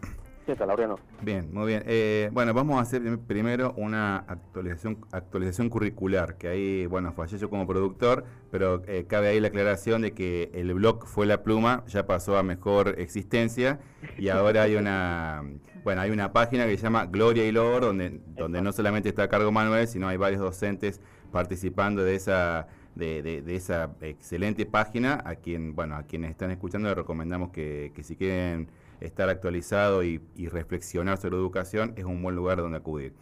¿Qué 0.45 0.57
tal, 0.57 0.67
Laureano? 0.67 0.99
Bien, 1.21 1.53
muy 1.53 1.67
bien. 1.67 1.83
Eh, 1.85 2.29
bueno, 2.33 2.53
vamos 2.53 2.77
a 2.77 2.81
hacer 2.81 3.01
primero 3.19 3.73
una 3.77 4.17
actualización 4.17 4.97
actualización 5.13 5.69
curricular, 5.69 6.37
que 6.37 6.49
ahí, 6.49 6.85
bueno, 6.85 7.13
fallé 7.13 7.37
yo 7.37 7.49
como 7.49 7.65
productor, 7.65 8.25
pero 8.51 8.83
eh, 8.87 9.05
cabe 9.07 9.29
ahí 9.29 9.39
la 9.39 9.47
aclaración 9.47 10.01
de 10.01 10.11
que 10.11 10.51
el 10.53 10.73
blog 10.73 11.05
fue 11.05 11.25
la 11.25 11.43
pluma, 11.43 11.85
ya 11.87 12.05
pasó 12.05 12.37
a 12.37 12.43
mejor 12.43 12.95
existencia 12.99 13.79
y 14.17 14.27
ahora 14.27 14.63
hay 14.63 14.75
una, 14.75 15.43
bueno, 15.83 16.01
hay 16.01 16.11
una 16.11 16.31
página 16.33 16.65
que 16.65 16.77
se 16.77 16.83
llama 16.83 17.05
Gloria 17.05 17.45
y 17.45 17.51
Lor, 17.51 17.81
donde, 17.81 18.19
donde 18.35 18.61
no 18.61 18.71
solamente 18.71 19.09
está 19.09 19.23
a 19.23 19.29
cargo 19.29 19.51
Manuel, 19.51 19.87
sino 19.87 20.07
hay 20.07 20.17
varios 20.17 20.41
docentes 20.41 21.01
participando 21.31 22.03
de 22.03 22.15
esa 22.15 22.67
de, 22.95 23.23
de, 23.23 23.55
esa 23.55 23.91
excelente 24.01 24.65
página, 24.65 25.21
a 25.25 25.35
quien, 25.35 25.75
bueno, 25.75 25.95
a 25.95 26.03
quienes 26.03 26.31
están 26.31 26.51
escuchando 26.51 26.89
les 26.89 26.97
recomendamos 26.97 27.49
que, 27.49 27.91
que 27.95 28.03
si 28.03 28.15
quieren 28.15 28.69
estar 28.99 29.29
actualizado 29.29 30.03
y, 30.03 30.19
reflexionar 30.51 31.17
sobre 31.17 31.35
educación, 31.35 31.93
es 31.97 32.05
un 32.05 32.21
buen 32.21 32.35
lugar 32.35 32.57
donde 32.57 32.77
acudir. 32.77 33.13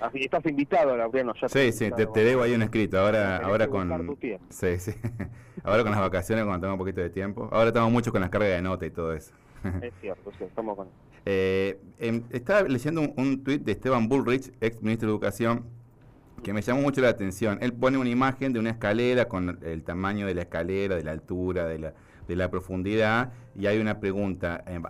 Así 0.00 0.20
estás 0.24 0.44
invitado, 0.46 0.96
Laureano. 0.96 1.32
Ya 1.40 1.48
sí, 1.48 1.72
sí, 1.72 1.90
te, 1.90 2.24
debo 2.24 2.42
ahí 2.42 2.52
un 2.52 2.62
escrito. 2.62 2.98
Ahora, 2.98 3.38
ahora 3.38 3.68
con. 3.68 4.18
Sí, 4.50 4.78
sí. 4.78 4.92
ahora 5.64 5.82
con 5.82 5.92
las 5.92 6.00
vacaciones, 6.00 6.44
cuando 6.44 6.66
tengo 6.66 6.74
un 6.74 6.78
poquito 6.78 7.00
de 7.00 7.10
tiempo. 7.10 7.48
Ahora 7.52 7.68
estamos 7.68 7.90
mucho 7.90 8.12
con 8.12 8.20
las 8.20 8.28
cargas 8.28 8.50
de 8.50 8.60
nota 8.62 8.84
y 8.84 8.90
todo 8.90 9.14
eso. 9.14 9.32
Es 9.80 9.94
cierto, 10.00 10.30
sí, 10.36 10.44
estamos 10.44 10.76
con. 10.76 10.88
Eh, 11.26 11.80
em, 11.98 12.22
estaba 12.30 12.62
leyendo 12.68 13.00
un, 13.00 13.14
un 13.16 13.44
tuit 13.44 13.62
de 13.62 13.72
Esteban 13.72 14.08
Bullrich, 14.08 14.52
ex 14.60 14.82
ministro 14.82 15.08
de 15.08 15.14
Educación, 15.14 15.64
que 16.42 16.52
me 16.52 16.62
llamó 16.62 16.82
mucho 16.82 17.00
la 17.00 17.08
atención. 17.08 17.58
Él 17.62 17.72
pone 17.72 17.98
una 17.98 18.10
imagen 18.10 18.52
de 18.52 18.60
una 18.60 18.70
escalera 18.70 19.26
con 19.26 19.58
el 19.62 19.82
tamaño 19.82 20.26
de 20.26 20.34
la 20.34 20.42
escalera, 20.42 20.96
de 20.96 21.04
la 21.04 21.12
altura, 21.12 21.66
de 21.66 21.78
la 21.78 21.94
de 22.26 22.48
profundidad 22.48 23.32
y 23.54 23.66
hay 23.66 23.78
una 23.78 24.00
pregunta 24.00 24.64
eh, 24.66 24.80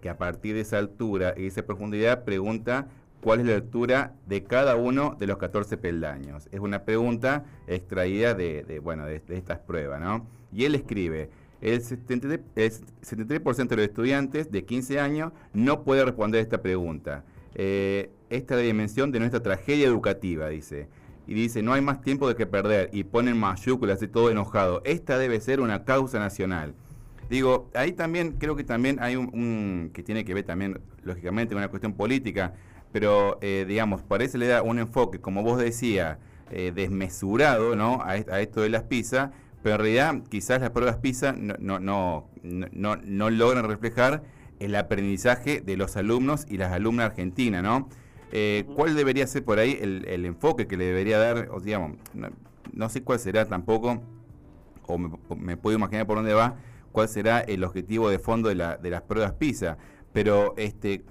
que 0.00 0.08
a 0.08 0.16
partir 0.16 0.54
de 0.54 0.60
esa 0.60 0.78
altura 0.78 1.34
y 1.36 1.46
esa 1.46 1.62
profundidad 1.62 2.24
pregunta 2.24 2.86
cuál 3.20 3.40
es 3.40 3.46
la 3.46 3.54
altura 3.54 4.14
de 4.26 4.44
cada 4.44 4.76
uno 4.76 5.16
de 5.18 5.26
los 5.26 5.38
14 5.38 5.76
peldaños. 5.76 6.48
Es 6.52 6.60
una 6.60 6.84
pregunta 6.84 7.44
extraída 7.66 8.34
de, 8.34 8.80
bueno, 8.82 9.06
de, 9.06 9.22
estas 9.28 9.58
pruebas, 9.58 10.00
¿no? 10.00 10.26
Y 10.52 10.66
él 10.66 10.74
escribe, 10.74 11.30
el 11.64 11.82
73%, 11.82 13.68
de 13.68 13.76
los 13.76 13.84
estudiantes 13.84 14.50
de 14.50 14.64
15 14.64 15.00
años 15.00 15.32
no 15.52 15.82
puede 15.82 16.04
responder 16.04 16.40
esta 16.40 16.62
pregunta. 16.62 17.24
Eh, 17.54 18.10
esta 18.30 18.54
es 18.54 18.60
la 18.60 18.66
dimensión 18.66 19.12
de 19.12 19.20
nuestra 19.20 19.42
tragedia 19.42 19.86
educativa, 19.86 20.48
dice 20.48 20.88
y 21.26 21.34
dice 21.34 21.62
no 21.62 21.72
hay 21.72 21.80
más 21.80 22.00
tiempo 22.02 22.28
de 22.28 22.34
que 22.36 22.46
perder 22.46 22.90
y 22.92 23.04
ponen 23.04 23.38
mayúsculas 23.38 24.02
y 24.02 24.08
todo 24.08 24.30
enojado. 24.30 24.82
Esta 24.84 25.18
debe 25.18 25.40
ser 25.40 25.60
una 25.60 25.84
causa 25.84 26.18
nacional. 26.18 26.74
Digo, 27.30 27.70
ahí 27.74 27.92
también 27.92 28.32
creo 28.32 28.54
que 28.54 28.64
también 28.64 28.98
hay 29.00 29.16
un, 29.16 29.90
que 29.94 30.02
tiene 30.02 30.24
que 30.24 30.34
ver 30.34 30.44
también, 30.44 30.80
lógicamente, 31.02 31.54
con 31.54 31.62
una 31.62 31.70
cuestión 31.70 31.94
política, 31.94 32.52
pero 32.92 33.38
eh, 33.40 33.64
digamos, 33.66 34.02
parece 34.02 34.36
le 34.36 34.46
da 34.46 34.62
un 34.62 34.78
enfoque, 34.78 35.20
como 35.20 35.42
vos 35.42 35.58
decías, 35.58 36.18
eh, 36.50 36.70
desmesurado 36.74 37.74
¿no? 37.74 38.02
A, 38.02 38.18
esto 38.18 38.60
de 38.60 38.68
las 38.68 38.82
PISA, 38.82 39.32
pero 39.64 39.76
en 39.76 39.80
realidad 39.80 40.22
quizás 40.28 40.60
las 40.60 40.70
pruebas 40.70 40.98
PISA 40.98 41.32
no, 41.32 41.54
no, 41.58 41.78
no, 41.80 42.28
no, 42.42 42.96
no 42.96 43.30
logran 43.30 43.64
reflejar 43.64 44.22
el 44.60 44.76
aprendizaje 44.76 45.62
de 45.62 45.78
los 45.78 45.96
alumnos 45.96 46.44
y 46.50 46.58
las 46.58 46.70
alumnas 46.70 47.06
argentinas, 47.06 47.62
¿no? 47.62 47.88
Eh, 48.30 48.66
¿Cuál 48.76 48.94
debería 48.94 49.26
ser 49.26 49.42
por 49.42 49.58
ahí 49.58 49.78
el, 49.80 50.26
enfoque 50.26 50.66
que 50.66 50.76
le 50.76 50.84
debería 50.84 51.18
dar? 51.18 51.48
O 51.50 51.60
digamos, 51.60 51.96
no, 52.74 52.88
sé 52.90 53.02
cuál 53.02 53.18
será 53.18 53.46
tampoco, 53.46 54.02
o 54.86 54.98
me, 54.98 55.56
puedo 55.56 55.78
imaginar 55.78 56.06
por 56.06 56.16
dónde 56.16 56.34
va, 56.34 56.56
cuál 56.92 57.08
será 57.08 57.40
el 57.40 57.64
objetivo 57.64 58.10
de 58.10 58.18
fondo 58.18 58.50
de, 58.50 58.56
la, 58.56 58.76
de 58.76 58.90
las 58.90 59.00
pruebas 59.00 59.32
PISA, 59.32 59.78
pero 60.12 60.52
este, 60.58 61.06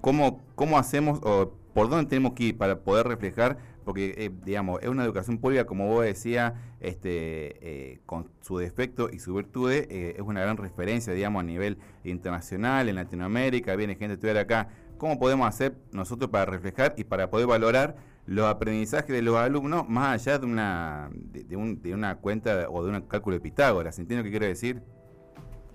¿cómo, 0.00 0.40
¿cómo 0.54 0.78
hacemos 0.78 1.20
o 1.24 1.52
por 1.74 1.90
dónde 1.90 2.08
tenemos 2.08 2.32
que 2.32 2.44
ir 2.44 2.56
para 2.56 2.80
poder 2.80 3.06
reflejar? 3.06 3.58
Porque, 3.88 4.12
eh, 4.18 4.30
digamos, 4.44 4.82
es 4.82 4.88
una 4.90 5.02
educación 5.02 5.38
pública, 5.38 5.64
como 5.64 5.86
vos 5.86 6.04
decías, 6.04 6.52
este, 6.78 7.92
eh, 7.92 8.00
con 8.04 8.28
su 8.42 8.58
defecto 8.58 9.08
y 9.10 9.18
su 9.18 9.32
virtud, 9.32 9.72
es 9.72 10.20
una 10.20 10.42
gran 10.42 10.58
referencia, 10.58 11.14
digamos, 11.14 11.40
a 11.40 11.42
nivel 11.42 11.78
internacional, 12.04 12.90
en 12.90 12.96
Latinoamérica, 12.96 13.74
viene 13.76 13.94
gente 13.94 14.12
a 14.12 14.14
estudiar 14.16 14.36
acá 14.36 14.68
cómo 14.98 15.18
podemos 15.18 15.48
hacer 15.48 15.74
nosotros 15.90 16.28
para 16.28 16.44
reflejar 16.44 16.92
y 16.98 17.04
para 17.04 17.30
poder 17.30 17.46
valorar 17.46 17.96
los 18.26 18.44
aprendizajes 18.44 19.08
de 19.08 19.22
los 19.22 19.36
alumnos 19.36 19.88
más 19.88 20.20
allá 20.20 20.38
de 20.38 20.44
una 20.44 21.08
de, 21.10 21.94
una 21.94 22.16
cuenta 22.16 22.68
o 22.68 22.84
de 22.84 22.90
un 22.90 23.00
cálculo 23.08 23.36
de 23.36 23.40
Pitágoras. 23.40 23.98
¿Entiendes 23.98 24.18
lo 24.18 24.24
que 24.24 24.30
quiero 24.32 24.44
decir? 24.44 24.82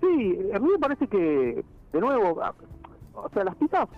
Sí, 0.00 0.38
a 0.54 0.60
mí 0.60 0.68
me 0.70 0.78
parece 0.78 1.08
que, 1.08 1.64
de 1.92 2.00
nuevo, 2.00 2.40
o 3.14 3.28
sea, 3.30 3.42
las 3.42 3.56
pistas 3.56 3.88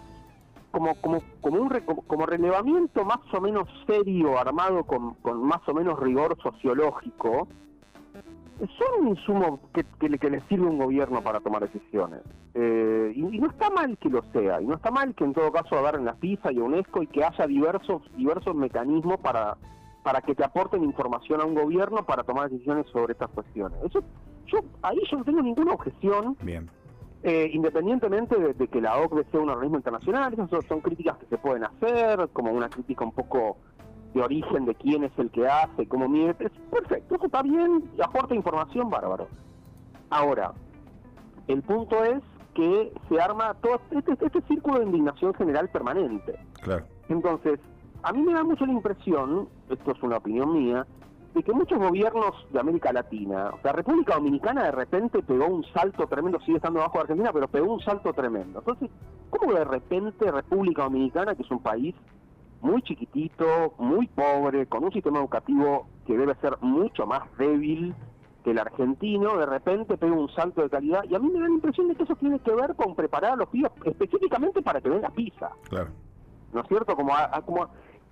como 0.76 0.94
como 0.96 1.22
como 1.40 1.62
un 1.62 1.70
como 2.06 2.26
relevamiento 2.26 3.02
más 3.06 3.20
o 3.32 3.40
menos 3.40 3.66
serio, 3.86 4.38
armado 4.38 4.84
con, 4.84 5.14
con 5.14 5.42
más 5.42 5.66
o 5.66 5.72
menos 5.72 5.98
rigor 5.98 6.36
sociológico, 6.42 7.48
son 8.58 9.00
un 9.00 9.08
insumo 9.08 9.58
que, 9.72 9.86
que, 9.98 10.30
le 10.30 10.40
sirve 10.48 10.66
a 10.66 10.70
un 10.70 10.76
gobierno 10.76 11.22
para 11.22 11.40
tomar 11.40 11.62
decisiones. 11.62 12.20
Eh, 12.52 13.10
y, 13.16 13.22
no 13.22 13.48
está 13.48 13.70
mal 13.70 13.96
que 13.96 14.10
lo 14.10 14.22
sea, 14.32 14.60
y 14.60 14.66
no 14.66 14.74
está 14.74 14.90
mal 14.90 15.14
que 15.14 15.24
en 15.24 15.32
todo 15.32 15.50
caso 15.50 15.78
agarren 15.78 16.04
la 16.04 16.14
PISA 16.14 16.52
y 16.52 16.58
UNESCO 16.58 17.02
y 17.02 17.06
que 17.06 17.24
haya 17.24 17.46
diversos 17.46 18.02
diversos 18.14 18.54
mecanismos 18.54 19.18
para, 19.20 19.56
para 20.02 20.20
que 20.20 20.34
te 20.34 20.44
aporten 20.44 20.84
información 20.84 21.40
a 21.40 21.46
un 21.46 21.54
gobierno 21.54 22.04
para 22.04 22.22
tomar 22.22 22.50
decisiones 22.50 22.84
sobre 22.92 23.14
estas 23.14 23.30
cuestiones. 23.30 23.78
Eso, 23.82 24.02
yo 24.46 24.58
Ahí 24.82 25.00
yo 25.10 25.16
no 25.16 25.24
tengo 25.24 25.40
ninguna 25.40 25.72
objeción. 25.72 26.36
Bien. 26.42 26.68
Eh, 27.28 27.50
independientemente 27.52 28.38
de, 28.38 28.68
que 28.68 28.80
la 28.80 28.98
OCDE 28.98 29.24
sea 29.32 29.40
un 29.40 29.50
organismo 29.50 29.78
internacional, 29.78 30.32
esas 30.32 30.48
son, 30.48 30.62
son 30.62 30.80
críticas 30.80 31.18
que 31.18 31.26
se 31.26 31.36
pueden 31.36 31.64
hacer, 31.64 32.28
como 32.32 32.52
una 32.52 32.68
crítica 32.68 33.02
un 33.02 33.10
poco 33.10 33.56
de 34.14 34.22
origen 34.22 34.64
de 34.64 34.76
quién 34.76 35.02
es 35.02 35.10
el 35.18 35.32
que 35.32 35.44
hace, 35.44 35.88
cómo 35.88 36.08
mide. 36.08 36.34
perfecto, 36.34 37.16
eso 37.16 37.26
está 37.26 37.42
bien, 37.42 37.82
aporta 38.00 38.32
información, 38.32 38.90
bárbaro. 38.90 39.26
Ahora, 40.08 40.52
el 41.48 41.62
punto 41.62 42.04
es 42.04 42.22
que 42.54 42.92
se 43.08 43.20
arma 43.20 43.54
todo 43.54 43.80
este, 43.90 44.12
este 44.24 44.42
círculo 44.42 44.78
de 44.78 44.84
indignación 44.84 45.34
general 45.34 45.68
permanente. 45.68 46.38
Claro. 46.62 46.84
Entonces, 47.08 47.58
a 48.04 48.12
mí 48.12 48.22
me 48.22 48.34
da 48.34 48.44
mucho 48.44 48.66
la 48.66 48.72
impresión, 48.72 49.48
esto 49.68 49.90
es 49.90 50.00
una 50.00 50.18
opinión 50.18 50.52
mía, 50.52 50.86
de 51.36 51.42
que 51.42 51.52
muchos 51.52 51.78
gobiernos 51.78 52.46
de 52.50 52.58
América 52.58 52.94
Latina, 52.94 53.50
o 53.52 53.60
sea, 53.60 53.72
República 53.72 54.14
Dominicana 54.14 54.64
de 54.64 54.70
repente 54.72 55.22
pegó 55.22 55.46
un 55.46 55.64
salto 55.66 56.06
tremendo, 56.06 56.40
sigue 56.40 56.56
estando 56.56 56.80
abajo 56.80 56.96
de 56.96 57.02
Argentina, 57.02 57.30
pero 57.30 57.46
pegó 57.46 57.74
un 57.74 57.80
salto 57.80 58.14
tremendo. 58.14 58.60
Entonces, 58.60 58.88
¿cómo 59.28 59.52
de 59.52 59.64
repente 59.64 60.30
República 60.32 60.84
Dominicana, 60.84 61.34
que 61.34 61.42
es 61.42 61.50
un 61.50 61.62
país 61.62 61.94
muy 62.62 62.80
chiquitito, 62.80 63.74
muy 63.76 64.06
pobre, 64.06 64.66
con 64.66 64.84
un 64.84 64.92
sistema 64.92 65.18
educativo 65.18 65.86
que 66.06 66.16
debe 66.16 66.34
ser 66.36 66.56
mucho 66.62 67.06
más 67.06 67.24
débil 67.36 67.94
que 68.42 68.52
el 68.52 68.58
argentino, 68.58 69.36
de 69.36 69.44
repente 69.44 69.98
pega 69.98 70.14
un 70.14 70.30
salto 70.30 70.62
de 70.62 70.70
calidad. 70.70 71.04
Y 71.04 71.14
a 71.16 71.18
mí 71.18 71.28
me 71.28 71.38
da 71.38 71.48
la 71.48 71.54
impresión 71.54 71.88
de 71.88 71.96
que 71.96 72.04
eso 72.04 72.16
tiene 72.16 72.38
que 72.38 72.52
ver 72.52 72.74
con 72.76 72.94
preparar 72.94 73.32
a 73.32 73.36
los 73.36 73.50
pibes 73.50 73.72
específicamente 73.84 74.62
para 74.62 74.80
que 74.80 74.88
den 74.88 75.02
la 75.02 75.10
pizza. 75.10 75.50
Claro. 75.68 75.90
¿No 76.54 76.62
es 76.62 76.68
cierto? 76.68 76.96
Como, 76.96 77.12
como 77.44 77.68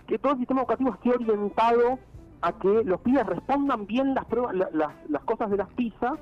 que 0.06 0.18
todo 0.18 0.32
el 0.32 0.38
sistema 0.40 0.60
educativo 0.60 0.90
esté 0.90 1.10
orientado 1.10 1.98
a 2.42 2.52
que 2.52 2.84
los 2.84 3.00
pibes 3.00 3.26
respondan 3.26 3.86
bien 3.86 4.14
las 4.14 4.24
pruebas, 4.26 4.54
las, 4.54 4.92
las 5.08 5.24
cosas 5.24 5.50
de 5.50 5.56
las 5.56 5.68
pizzas 5.70 6.18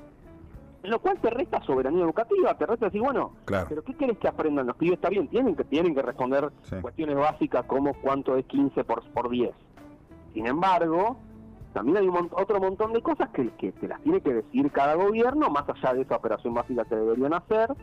lo 0.83 0.99
cual 0.99 1.17
te 1.19 1.29
resta 1.29 1.61
soberanía 1.61 2.03
educativa, 2.03 2.57
te 2.57 2.65
resta 2.65 2.87
decir, 2.87 3.01
bueno, 3.01 3.31
pero 3.45 3.83
¿qué 3.83 3.93
quieres 3.93 4.17
que 4.17 4.27
aprendan 4.27 4.67
los 4.67 4.75
pibes? 4.75 4.95
Está 4.95 5.09
bien, 5.09 5.29
tienen 5.29 5.55
que, 5.55 5.63
tienen 5.63 5.95
que 5.95 6.01
responder 6.01 6.51
cuestiones 6.81 7.15
básicas 7.15 7.65
como 7.65 7.93
cuánto 7.93 8.35
es 8.35 8.45
15 8.47 8.83
por, 8.83 9.01
por 9.11 9.29
10. 9.29 9.51
Sin 10.33 10.45
embargo, 10.45 11.17
también 11.71 11.97
hay 11.97 12.07
un 12.07 12.29
otro 12.33 12.59
montón 12.59 12.91
de 12.91 13.01
cosas 13.01 13.29
que, 13.29 13.49
que 13.51 13.71
te 13.71 13.87
las 13.87 14.01
tiene 14.01 14.19
que 14.19 14.33
decir 14.33 14.71
cada 14.71 14.95
gobierno, 14.95 15.49
más 15.49 15.63
allá 15.69 15.93
de 15.93 16.01
esa 16.01 16.17
operación 16.17 16.53
básica 16.53 16.83
que 16.83 16.95
deberían 16.95 17.33
hacer. 17.33 17.73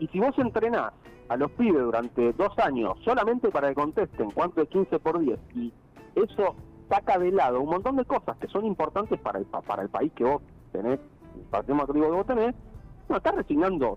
Y 0.00 0.08
si 0.08 0.18
vos 0.18 0.36
entrenás 0.38 0.92
a 1.28 1.36
los 1.36 1.50
pibes 1.52 1.82
durante 1.82 2.32
dos 2.32 2.58
años 2.58 2.98
solamente 3.04 3.50
para 3.50 3.68
que 3.68 3.74
contesten 3.74 4.30
cuánto 4.30 4.62
es 4.62 4.68
15 4.68 4.98
por 4.98 5.18
10 5.18 5.38
y 5.54 5.72
eso 6.14 6.54
saca 6.88 7.18
de 7.18 7.32
lado 7.32 7.60
un 7.60 7.70
montón 7.70 7.96
de 7.96 8.04
cosas 8.04 8.36
que 8.38 8.48
son 8.48 8.64
importantes 8.64 9.18
para 9.20 9.38
el, 9.38 9.46
para 9.46 9.82
el 9.82 9.88
país 9.88 10.12
que 10.14 10.24
vos 10.24 10.42
tenés 10.72 11.00
partido 11.50 11.86
que 11.86 12.00
vos 12.00 12.26
tenés, 12.26 12.54
no, 13.08 13.16
está 13.16 13.32
resignando 13.32 13.96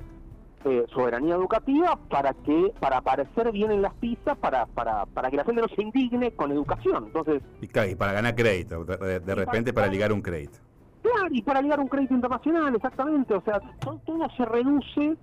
eh, 0.65 0.85
soberanía 0.93 1.35
educativa 1.35 1.97
para 2.09 2.33
que 2.33 2.73
para 2.79 2.97
aparecer 2.97 3.51
bien 3.51 3.71
en 3.71 3.81
las 3.81 3.93
pizzas, 3.95 4.37
para, 4.37 4.65
para, 4.67 5.05
para 5.05 5.29
que 5.29 5.37
la 5.37 5.45
gente 5.45 5.61
no 5.61 5.67
se 5.69 5.81
indigne 5.81 6.31
con 6.31 6.51
educación. 6.51 7.05
Entonces 7.07 7.41
Y, 7.61 7.95
para 7.95 8.13
ganar 8.13 8.35
crédito, 8.35 8.83
de, 8.83 9.35
repente 9.35 9.73
para, 9.73 9.87
ligar 9.87 10.11
un 10.11 10.21
crédito. 10.21 10.59
Claro, 11.01 11.27
y 11.31 11.41
para 11.41 11.61
ligar 11.61 11.79
un 11.79 11.87
crédito 11.87 12.13
internacional, 12.13 12.75
exactamente. 12.75 13.33
O 13.33 13.41
sea, 13.41 13.61
todo, 13.79 14.29
se 14.35 14.45
reduce 14.45 15.17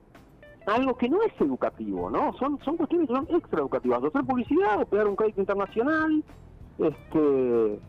a 0.67 0.75
algo 0.75 0.97
que 0.97 1.09
no 1.09 1.23
es 1.23 1.39
educativo, 1.39 2.11
¿no? 2.11 2.33
Son, 2.39 2.59
son 2.65 2.79
cuestiones 2.79 3.09
que 3.09 3.15
son 3.15 3.27
extra 3.31 3.61
educativas. 3.61 4.03
Hacer 4.03 4.25
publicidad, 4.25 4.81
o 4.81 4.87
pegar 4.87 5.07
un 5.07 5.17
crédito 5.17 5.43
internacional, 5.43 6.25
este 6.79 7.81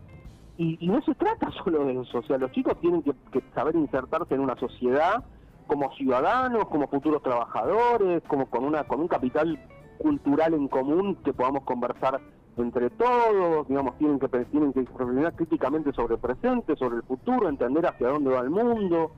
y, 0.57 0.87
no 0.87 1.01
se 1.03 1.13
trata 1.13 1.51
solo 1.63 1.85
de 1.85 2.01
eso, 2.01 2.17
o 2.17 2.23
sea, 2.23 2.37
los 2.39 2.51
chicos 2.51 2.79
tienen 2.81 3.03
que, 3.03 3.13
saber 3.53 3.75
insertarse 3.75 4.33
en 4.33 4.41
una 4.41 4.55
sociedad 4.55 5.23
como 5.67 5.93
ciudadanos, 5.93 6.67
como 6.69 6.87
futuros 6.87 7.21
trabajadores, 7.21 8.23
como 8.27 8.47
con 8.47 8.63
una 8.63 8.83
con 8.85 9.01
un 9.01 9.07
capital 9.07 9.59
cultural 9.99 10.53
en 10.53 10.67
común 10.67 11.15
que 11.23 11.33
podamos 11.33 11.63
conversar 11.63 12.19
entre 12.55 12.89
todos, 12.89 13.67
digamos, 13.67 13.97
tienen 13.99 14.17
que 14.17 14.27
tienen 14.27 14.73
que 14.73 14.81
reflexionar 14.81 15.35
críticamente 15.35 15.93
sobre 15.93 16.15
el 16.15 16.19
presente, 16.19 16.75
sobre 16.75 16.97
el 16.97 17.03
futuro, 17.03 17.49
entender 17.49 17.85
hacia 17.85 18.07
dónde 18.07 18.31
va 18.31 18.39
el 18.39 18.49
mundo, 18.49 19.11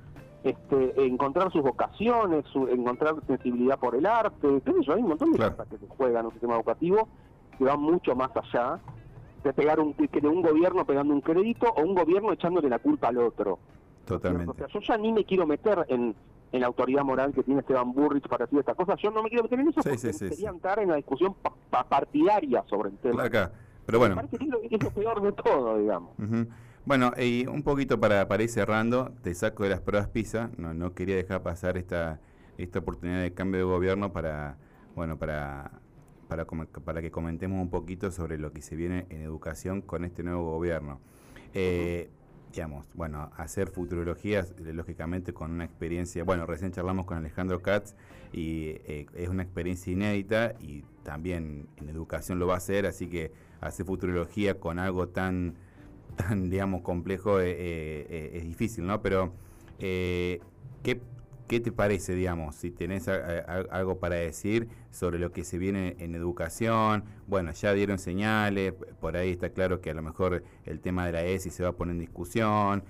este, 0.43 1.05
encontrar 1.05 1.51
sus 1.51 1.61
vocaciones, 1.61 2.43
encontrar 2.69 3.15
sensibilidad 3.27 3.79
por 3.79 3.95
el 3.95 4.05
arte, 4.05 4.61
qué 4.65 4.71
hay 4.91 5.01
un 5.01 5.09
montón 5.09 5.31
de 5.31 5.37
cosas 5.37 5.67
que 5.67 5.77
se 5.77 5.87
juegan 5.87 6.21
en 6.21 6.25
un 6.25 6.31
sistema 6.31 6.55
educativo 6.55 7.07
que 7.57 7.63
van 7.63 7.81
mucho 7.81 8.15
más 8.15 8.31
allá 8.35 8.79
de 9.43 9.53
pegar 9.53 9.79
un, 9.79 9.95
de 9.95 10.27
un 10.27 10.41
gobierno 10.41 10.85
pegando 10.85 11.13
un 11.13 11.21
crédito 11.21 11.67
o 11.75 11.81
un 11.81 11.95
gobierno 11.95 12.33
echándole 12.33 12.69
la 12.69 12.79
culpa 12.79 13.09
al 13.09 13.17
otro. 13.17 13.59
Totalmente. 14.05 14.51
O 14.51 14.55
sea, 14.55 14.67
yo 14.67 14.79
ya 14.79 14.97
ni 14.97 15.11
me 15.11 15.23
quiero 15.23 15.45
meter 15.45 15.85
en, 15.87 16.15
en 16.51 16.61
la 16.61 16.67
autoridad 16.67 17.03
moral 17.03 17.33
que 17.33 17.43
tiene 17.43 17.61
Esteban 17.61 17.93
Burrich 17.93 18.27
para 18.27 18.45
decir 18.45 18.59
estas 18.59 18.75
cosas. 18.75 18.99
Yo 19.01 19.11
no 19.11 19.23
me 19.23 19.29
quiero 19.29 19.43
meter 19.43 19.59
en 19.59 19.69
eso 19.69 19.81
porque 19.81 19.97
sería 19.97 20.49
entrar 20.49 20.79
en 20.79 20.89
la 20.89 20.95
discusión 20.95 21.35
partidaria 21.69 22.63
sobre 22.67 22.89
el 22.89 22.97
tema. 22.97 23.23
Acá. 23.23 23.51
Pero 23.85 23.99
bueno. 23.99 24.15
Me 24.15 24.21
parece 24.23 24.37
que 24.37 24.75
es 24.75 24.83
lo, 24.83 24.91
peor 24.91 25.21
de 25.21 25.31
todo, 25.31 25.77
digamos. 25.77 26.11
Bueno, 26.85 27.11
y 27.17 27.45
un 27.45 27.63
poquito 27.63 27.99
para, 27.99 28.27
para 28.27 28.43
ir 28.43 28.49
cerrando, 28.49 29.11
te 29.21 29.33
saco 29.35 29.63
de 29.63 29.69
las 29.69 29.81
pruebas 29.81 30.09
PISA. 30.09 30.49
No, 30.57 30.73
no 30.73 30.93
quería 30.93 31.15
dejar 31.15 31.43
pasar 31.43 31.77
esta, 31.77 32.19
esta 32.57 32.79
oportunidad 32.79 33.21
de 33.21 33.33
cambio 33.33 33.59
de 33.59 33.65
gobierno 33.65 34.11
para, 34.11 34.57
bueno, 34.95 35.17
para 35.17 35.71
para, 36.29 36.45
para 36.45 37.01
que 37.01 37.11
comentemos 37.11 37.61
un 37.61 37.69
poquito 37.69 38.11
sobre 38.11 38.37
lo 38.37 38.53
que 38.53 38.61
se 38.61 38.77
viene 38.77 39.07
en 39.09 39.21
educación 39.21 39.81
con 39.81 40.05
este 40.05 40.23
nuevo 40.23 40.51
gobierno. 40.51 41.01
Eh, 41.53 42.09
digamos, 42.53 42.87
bueno, 42.93 43.31
hacer 43.35 43.69
futurología, 43.69 44.45
lógicamente 44.73 45.33
con 45.33 45.51
una 45.51 45.65
experiencia, 45.65 46.23
bueno, 46.23 46.45
recién 46.45 46.71
charlamos 46.71 47.05
con 47.05 47.17
Alejandro 47.17 47.61
Katz 47.61 47.93
y 48.31 48.75
es 48.87 49.29
una 49.29 49.43
experiencia 49.43 49.91
inédita 49.91 50.53
y 50.59 50.83
también 51.03 51.67
en 51.77 51.89
educación 51.89 52.39
lo 52.39 52.47
va 52.47 52.55
a 52.55 52.57
hacer, 52.57 52.85
así 52.85 53.07
que 53.07 53.31
hacer 53.61 53.85
futurología 53.85 54.59
con 54.59 54.79
algo 54.79 55.09
tan, 55.09 55.55
tan 56.15 56.49
digamos, 56.49 56.81
complejo 56.81 57.39
es 57.39 58.43
difícil, 58.43 58.87
¿no? 58.87 59.01
Pero, 59.01 59.31
¿qué 59.77 61.01
¿Qué 61.49 61.59
te 61.59 61.71
parece, 61.71 62.13
digamos, 62.13 62.53
si 62.57 62.69
tenés 62.69 63.07
algo 63.07 63.97
para 63.97 64.17
decir 64.17 64.67
sobre 64.91 65.17
lo 65.17 65.31
que 65.31 65.43
se 65.43 65.57
viene 65.57 65.95
en 65.97 66.13
educación? 66.13 67.05
Bueno, 67.25 67.51
ya 67.53 67.73
dieron 67.73 67.97
señales, 67.97 68.75
por 69.01 69.17
ahí 69.17 69.31
está 69.31 69.49
claro 69.49 69.81
que 69.81 69.89
a 69.89 69.95
lo 69.95 70.03
mejor 70.03 70.43
el 70.65 70.79
tema 70.79 71.07
de 71.07 71.11
la 71.11 71.23
ESI 71.23 71.49
se 71.49 71.63
va 71.63 71.69
a 71.69 71.71
poner 71.71 71.93
en 71.93 72.01
discusión, 72.01 72.83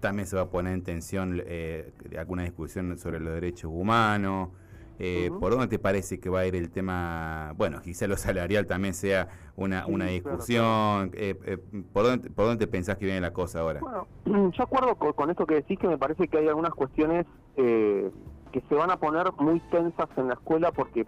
también 0.00 0.28
se 0.28 0.36
va 0.36 0.42
a 0.42 0.50
poner 0.50 0.74
en 0.74 0.82
tensión 0.82 1.42
eh, 1.46 1.90
alguna 2.18 2.42
discusión 2.42 2.98
sobre 2.98 3.18
los 3.18 3.32
derechos 3.32 3.70
humanos. 3.72 4.50
Eh, 4.98 5.30
¿Por 5.40 5.52
dónde 5.52 5.68
te 5.68 5.78
parece 5.78 6.18
que 6.18 6.30
va 6.30 6.40
a 6.40 6.46
ir 6.46 6.56
el 6.56 6.70
tema? 6.70 7.52
Bueno, 7.56 7.80
quizá 7.82 8.06
lo 8.06 8.16
salarial 8.16 8.66
también 8.66 8.94
sea 8.94 9.28
una, 9.56 9.86
una 9.86 10.06
discusión. 10.06 11.10
Eh, 11.14 11.38
eh, 11.44 11.58
¿por, 11.92 12.04
dónde, 12.04 12.30
¿Por 12.30 12.46
dónde 12.46 12.66
pensás 12.66 12.96
que 12.96 13.04
viene 13.04 13.20
la 13.20 13.32
cosa 13.32 13.60
ahora? 13.60 13.80
Bueno, 13.80 14.06
yo 14.56 14.62
acuerdo 14.62 14.94
con, 14.96 15.30
esto 15.30 15.46
que 15.46 15.56
decís 15.56 15.78
que 15.78 15.88
me 15.88 15.98
parece 15.98 16.28
que 16.28 16.38
hay 16.38 16.48
algunas 16.48 16.74
cuestiones 16.74 17.26
que 17.56 18.62
se 18.68 18.74
van 18.74 18.90
a 18.90 18.98
poner 18.98 19.32
muy 19.38 19.60
tensas 19.70 20.08
en 20.16 20.28
la 20.28 20.34
escuela 20.34 20.72
porque 20.72 21.06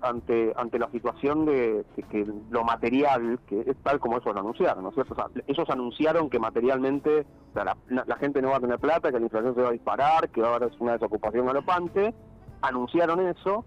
ante 0.00 0.52
ante 0.56 0.78
la 0.78 0.90
situación 0.90 1.46
de, 1.46 1.84
que 2.10 2.26
lo 2.50 2.64
material, 2.64 3.38
que 3.46 3.60
es 3.60 3.76
tal 3.82 4.00
como 4.00 4.18
eso 4.18 4.32
lo 4.32 4.40
anunciaron, 4.40 4.82
¿no 4.82 4.88
es 4.90 4.94
cierto? 4.96 5.14
ellos 5.46 5.70
anunciaron 5.70 6.28
que 6.28 6.38
materialmente 6.38 7.26
la, 7.54 7.76
la, 7.88 8.16
gente 8.16 8.42
no 8.42 8.50
va 8.50 8.56
a 8.56 8.60
tener 8.60 8.78
plata, 8.78 9.10
que 9.10 9.18
la 9.18 9.24
inflación 9.24 9.54
se 9.54 9.62
va 9.62 9.68
a 9.68 9.72
disparar, 9.72 10.28
que 10.30 10.40
va 10.40 10.48
a 10.48 10.56
haber 10.56 10.70
una 10.80 10.92
desocupación 10.92 11.46
galopante 11.46 12.12
anunciaron 12.62 13.20
eso, 13.26 13.64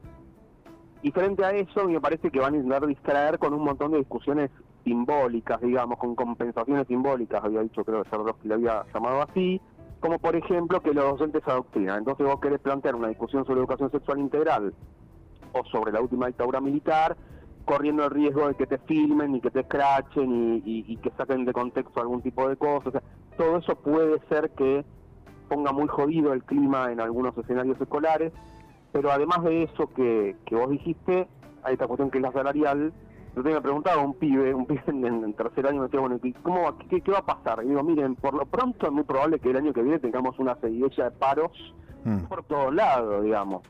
y 1.03 1.11
frente 1.11 1.43
a 1.43 1.51
eso 1.51 1.87
me 1.87 1.99
parece 1.99 2.29
que 2.29 2.39
van 2.39 2.53
a 2.53 2.57
intentar 2.57 2.85
distraer 2.85 3.39
con 3.39 3.53
un 3.53 3.63
montón 3.63 3.91
de 3.91 3.99
discusiones 3.99 4.51
simbólicas, 4.83 5.59
digamos, 5.61 5.97
con 5.97 6.15
compensaciones 6.15 6.87
simbólicas, 6.87 7.43
había 7.43 7.61
dicho 7.61 7.83
creo 7.83 8.03
que 8.03 8.47
le 8.47 8.53
había 8.53 8.85
llamado 8.93 9.21
así, 9.21 9.61
como 9.99 10.19
por 10.19 10.35
ejemplo 10.35 10.81
que 10.81 10.93
los 10.93 11.03
docentes 11.03 11.47
adoctrinan. 11.47 11.99
Entonces 11.99 12.25
vos 12.25 12.39
querés 12.39 12.59
plantear 12.59 12.95
una 12.95 13.07
discusión 13.07 13.45
sobre 13.45 13.59
educación 13.59 13.91
sexual 13.91 14.19
integral 14.19 14.73
o 15.53 15.63
sobre 15.65 15.91
la 15.91 16.01
última 16.01 16.27
dictadura 16.27 16.59
militar, 16.59 17.15
corriendo 17.65 18.03
el 18.03 18.09
riesgo 18.09 18.47
de 18.47 18.55
que 18.55 18.65
te 18.65 18.79
filmen 18.79 19.35
y 19.35 19.41
que 19.41 19.51
te 19.51 19.61
escrachen 19.61 20.61
y, 20.65 20.97
que 20.97 21.11
saquen 21.11 21.45
de 21.45 21.53
contexto 21.53 22.01
algún 22.01 22.21
tipo 22.21 22.49
de 22.49 22.57
cosas. 22.57 23.01
todo 23.37 23.57
eso 23.57 23.75
puede 23.75 24.19
ser 24.27 24.49
que 24.51 24.83
ponga 25.47 25.71
muy 25.71 25.87
jodido 25.87 26.33
el 26.33 26.43
clima 26.43 26.91
en 26.91 26.99
algunos 26.99 27.37
escenarios 27.37 27.79
escolares 27.79 28.33
pero 28.91 29.11
además 29.11 29.43
de 29.43 29.63
eso 29.63 29.87
que, 29.93 30.35
que 30.45 30.55
vos 30.55 30.69
dijiste, 30.69 31.27
hay 31.63 31.73
esta 31.73 31.87
cuestión 31.87 32.11
que 32.11 32.17
es 32.17 32.21
la 32.21 32.31
salarial. 32.31 32.93
Yo 33.35 33.43
te 33.43 33.53
me 33.53 33.61
preguntaba 33.61 34.01
a 34.01 34.05
un 34.05 34.13
pibe, 34.15 34.53
un 34.53 34.65
pibe 34.65 34.83
en, 34.87 35.33
tercer 35.33 35.65
año, 35.65 35.79
me 35.79 35.85
decía, 35.85 36.01
bueno, 36.01 36.19
¿cómo, 36.43 36.77
qué, 36.89 37.01
qué, 37.01 37.11
va 37.11 37.19
a 37.19 37.25
pasar? 37.25 37.63
Y 37.63 37.69
digo, 37.69 37.81
miren, 37.81 38.15
por 38.15 38.33
lo 38.33 38.45
pronto 38.45 38.87
es 38.87 38.91
muy 38.91 39.03
probable 39.03 39.39
que 39.39 39.49
el 39.49 39.57
año 39.57 39.71
que 39.71 39.81
viene 39.81 39.99
tengamos 39.99 40.37
una 40.37 40.55
seguidilla 40.55 41.05
de 41.05 41.11
paros 41.11 41.51
mm. 42.03 42.25
por 42.25 42.43
todos 42.43 42.73
lados, 42.73 43.23
digamos. 43.23 43.61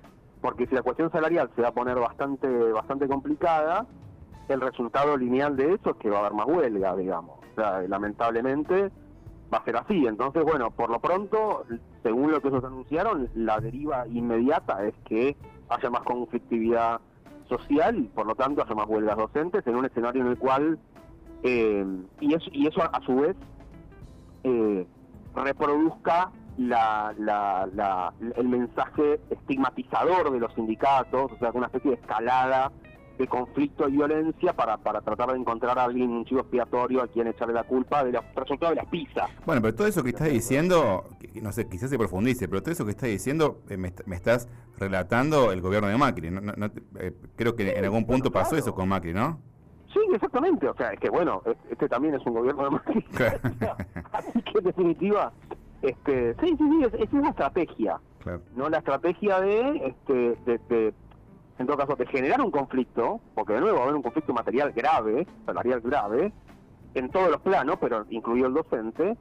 Porque 0.41 0.65
si 0.65 0.73
la 0.73 0.81
cuestión 0.81 1.11
salarial 1.11 1.51
se 1.55 1.61
va 1.61 1.67
a 1.67 1.73
poner 1.73 1.99
bastante, 1.99 2.47
bastante 2.71 3.07
complicada, 3.07 3.85
el 4.49 4.61
resultado 4.61 5.15
lineal 5.15 5.55
de 5.55 5.75
eso 5.75 5.91
es 5.91 5.95
que 5.97 6.09
va 6.09 6.17
a 6.17 6.19
haber 6.21 6.33
más 6.33 6.47
huelga, 6.47 6.95
digamos. 6.95 7.37
O 7.51 7.55
sea, 7.55 7.81
lamentablemente 7.81 8.91
va 9.53 9.59
a 9.59 9.65
ser 9.65 9.77
así. 9.77 10.05
Entonces, 10.07 10.43
bueno, 10.43 10.71
por 10.71 10.89
lo 10.89 10.99
pronto, 10.99 11.65
según 12.03 12.31
lo 12.31 12.41
que 12.41 12.47
ellos 12.47 12.63
anunciaron, 12.63 13.29
la 13.35 13.59
deriva 13.59 14.07
inmediata 14.07 14.85
es 14.85 14.93
que 15.05 15.35
haya 15.69 15.89
más 15.89 16.03
conflictividad 16.03 17.01
social 17.47 17.97
y 17.97 18.03
por 18.03 18.25
lo 18.25 18.35
tanto 18.35 18.63
haya 18.63 18.75
más 18.75 18.87
huelgas 18.87 19.17
docentes 19.17 19.65
en 19.67 19.75
un 19.75 19.85
escenario 19.85 20.21
en 20.21 20.27
el 20.29 20.37
cual, 20.37 20.79
eh, 21.43 21.85
y, 22.19 22.33
eso, 22.33 22.49
y 22.53 22.67
eso 22.67 22.81
a, 22.81 23.01
su 23.05 23.15
vez 23.15 23.35
eh, 24.43 24.87
reproduzca 25.35 26.31
la, 26.57 27.13
la, 27.17 28.13
el 28.35 28.47
mensaje 28.47 29.19
estigmatizador 29.29 30.31
de 30.31 30.39
los 30.39 30.53
sindicatos, 30.53 31.31
o 31.31 31.37
sea, 31.37 31.51
una 31.53 31.67
especie 31.67 31.91
de 31.91 31.97
escalada 31.97 32.71
de 33.21 33.27
conflicto 33.27 33.87
y 33.87 33.91
violencia 33.91 34.53
para, 34.53 34.77
para 34.77 35.01
tratar 35.01 35.31
de 35.31 35.37
encontrar 35.37 35.77
a 35.77 35.83
alguien, 35.83 36.09
un 36.09 36.25
chivo 36.25 36.41
expiatorio 36.41 37.03
a 37.03 37.07
quien 37.07 37.27
echarle 37.27 37.53
la 37.53 37.63
culpa 37.63 38.03
de 38.03 38.11
los 38.11 38.23
resultados 38.35 38.75
de 38.75 38.81
las 38.81 38.89
pizzas. 38.89 39.29
Bueno, 39.45 39.61
pero 39.61 39.75
todo 39.75 39.87
eso 39.87 40.03
que 40.03 40.09
estás 40.09 40.29
diciendo, 40.29 41.05
no 41.41 41.51
sé, 41.51 41.69
quizás 41.69 41.91
se 41.91 41.97
profundice, 41.97 42.47
pero 42.47 42.61
todo 42.61 42.71
eso 42.71 42.83
que 42.83 42.91
estás 42.91 43.09
diciendo 43.09 43.61
eh, 43.69 43.77
me, 43.77 44.15
estás 44.15 44.49
relatando 44.77 45.51
el 45.51 45.61
gobierno 45.61 45.87
de 45.87 45.97
Macri. 45.97 46.29
Eh, 46.99 47.13
creo 47.35 47.55
que 47.55 47.71
en 47.71 47.85
algún 47.85 48.05
punto 48.05 48.31
pasó 48.31 48.55
eso 48.55 48.73
con 48.73 48.89
Macri, 48.89 49.13
¿no? 49.13 49.39
Sí, 49.93 49.99
exactamente. 50.13 50.67
O 50.67 50.75
sea, 50.75 50.91
es 50.93 50.99
que 50.99 51.09
bueno, 51.09 51.43
este 51.69 51.87
también 51.87 52.15
es 52.15 52.25
un 52.25 52.33
gobierno 52.33 52.63
de 52.63 52.69
Macri. 52.71 53.05
Así 54.13 54.41
que 54.41 54.57
en 54.57 54.63
definitiva, 54.63 55.31
este, 55.83 56.33
sí, 56.41 56.55
sí, 56.57 56.57
sí, 56.57 56.97
es, 56.99 57.13
una 57.13 57.29
estrategia. 57.29 57.99
No 58.55 58.69
la 58.69 58.79
estrategia 58.79 59.39
de, 59.41 59.87
este, 59.87 60.35
de 60.45 60.93
en 61.59 61.67
todo 61.67 61.77
caso, 61.77 61.95
de 61.95 62.05
generar 62.07 62.41
un 62.41 62.51
conflicto, 62.51 63.19
porque 63.35 63.53
de 63.53 63.61
nuevo 63.61 63.77
va 63.77 63.81
a 63.81 63.83
haber 63.85 63.95
un 63.95 64.01
conflicto 64.01 64.33
material 64.33 64.71
grave, 64.71 65.27
salarial 65.45 65.81
grave, 65.81 66.33
en 66.93 67.09
todos 67.09 67.29
los 67.29 67.41
planos, 67.41 67.77
pero 67.79 68.05
incluido 68.09 68.47
el 68.47 68.53
docente, 68.53 69.17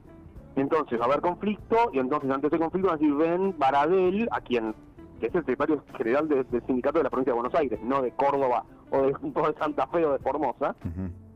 entonces 0.57 0.99
va 0.99 1.05
a 1.05 1.09
haber 1.09 1.21
conflicto, 1.21 1.91
y 1.93 1.99
entonces 1.99 2.31
ante 2.31 2.49
ese 2.49 2.59
conflicto 2.59 2.89
van 2.89 2.97
a 2.97 2.99
decir, 2.99 3.15
ven, 3.15 3.55
Baradel, 3.59 4.29
a 4.33 4.41
quien, 4.41 4.75
que 5.21 5.27
es 5.27 5.35
el 5.35 5.43
secretario 5.43 5.85
general 5.97 6.29
del 6.29 6.47
sindicato 6.67 6.99
de 6.99 7.05
la 7.05 7.11
provincia 7.11 7.33
de 7.33 7.41
Buenos 7.41 7.55
Aires, 7.55 7.81
no 7.83 8.03
de 8.03 8.13
Córdoba, 8.13 8.65
o 8.91 9.03
de, 9.03 9.09
de 9.23 9.59
Santa 9.59 9.87
Fe 9.89 10.05
o 10.05 10.13
de 10.13 10.19
Formosa, 10.19 10.75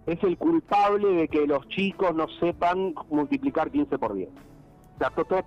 es 0.07 0.23
el 0.23 0.37
culpable 0.37 1.09
de 1.09 1.29
que 1.29 1.47
los 1.47 1.67
chicos 1.69 2.15
no 2.15 2.27
sepan 2.41 2.95
multiplicar 3.11 3.71
15 3.71 3.99
por 3.99 4.15
10. 4.15 4.29
O 4.29 4.99
sea, 4.99 5.11
todo, 5.11 5.43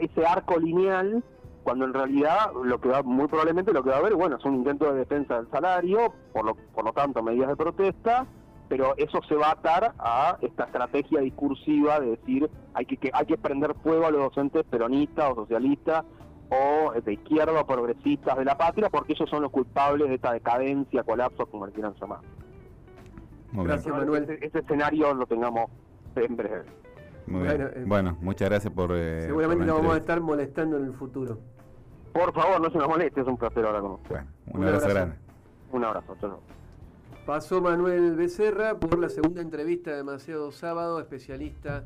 ese 0.00 0.26
arco 0.26 0.58
lineal 0.58 1.22
cuando 1.62 1.84
en 1.84 1.94
realidad 1.94 2.52
lo 2.64 2.80
que 2.80 2.88
va 2.88 3.02
muy 3.02 3.28
probablemente 3.28 3.72
lo 3.72 3.82
que 3.82 3.90
va 3.90 3.96
a 3.96 3.98
haber 4.00 4.14
bueno 4.14 4.36
es 4.36 4.44
un 4.44 4.56
intento 4.56 4.92
de 4.92 4.98
defensa 4.98 5.36
del 5.36 5.50
salario 5.50 6.12
por 6.32 6.44
lo 6.44 6.54
por 6.54 6.84
lo 6.84 6.92
tanto 6.92 7.22
medidas 7.22 7.48
de 7.48 7.56
protesta 7.56 8.26
pero 8.68 8.94
eso 8.96 9.20
se 9.28 9.34
va 9.34 9.48
a 9.48 9.52
atar 9.52 9.94
a 9.98 10.38
esta 10.40 10.64
estrategia 10.64 11.20
discursiva 11.20 12.00
de 12.00 12.10
decir 12.10 12.50
hay 12.74 12.86
que, 12.86 13.10
hay 13.12 13.26
que 13.26 13.36
prender 13.36 13.74
fuego 13.82 14.06
a 14.06 14.10
los 14.10 14.22
docentes 14.22 14.64
peronistas 14.64 15.30
o 15.30 15.34
socialistas 15.34 16.04
o 16.50 16.92
de 16.92 17.12
izquierda 17.12 17.60
o 17.60 17.66
progresistas 17.66 18.36
de 18.36 18.44
la 18.44 18.56
patria 18.56 18.88
porque 18.90 19.12
ellos 19.12 19.28
son 19.28 19.42
los 19.42 19.50
culpables 19.50 20.08
de 20.08 20.14
esta 20.16 20.32
decadencia 20.32 21.02
colapso 21.02 21.46
como 21.46 21.66
le 21.66 21.72
quieran 21.72 21.94
llamar 22.00 22.20
gracias 23.52 23.94
Manuel 23.94 24.38
ese, 24.40 24.58
escenario 24.58 25.14
lo 25.14 25.26
tengamos 25.26 25.70
en 26.16 26.36
breve 26.36 26.64
eh, 27.28 27.84
bueno, 27.86 28.16
muchas 28.20 28.48
gracias 28.48 28.72
por. 28.72 28.90
Eh, 28.94 29.22
seguramente 29.22 29.64
nos 29.64 29.76
vamos 29.76 29.94
a 29.94 29.98
estar 29.98 30.20
molestando 30.20 30.76
en 30.76 30.86
el 30.86 30.92
futuro. 30.92 31.38
Por 32.12 32.32
favor, 32.32 32.60
no 32.60 32.70
se 32.70 32.78
nos 32.78 32.88
moleste, 32.88 33.20
es 33.20 33.26
un 33.26 33.36
placer 33.36 33.64
ahora 33.64 33.80
con 33.80 33.92
usted. 33.92 34.16
un, 34.46 34.64
abrazo, 34.64 34.88
grande. 34.88 35.16
Un 35.70 35.84
abrazo, 35.84 36.16
chao. 36.20 36.40
Pasó 37.26 37.62
Manuel 37.62 38.16
Becerra 38.16 38.78
por 38.78 38.98
la 38.98 39.08
segunda 39.08 39.40
entrevista 39.40 39.90
de 39.90 39.98
Demasiado 39.98 40.50
Sábado, 40.50 41.00
especialista. 41.00 41.84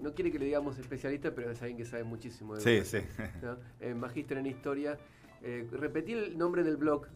No, 0.00 0.14
quiere 0.14 0.30
que 0.30 0.38
le 0.38 0.46
digamos 0.46 0.78
especialista, 0.78 1.34
pero 1.34 1.50
es 1.50 1.60
alguien 1.60 1.76
que 1.78 1.84
sabe 1.84 2.04
muchísimo 2.04 2.54
de 2.54 2.60
Sí, 2.60 2.84
sí. 2.84 3.06
Eh, 3.80 3.94
magíster 3.94 4.38
en 4.38 4.46
historia. 4.46 4.96
Eh, 5.42 5.68
repetí 5.70 6.12
el 6.12 6.38
nombre 6.38 6.62
del 6.62 6.76
blog. 6.76 7.08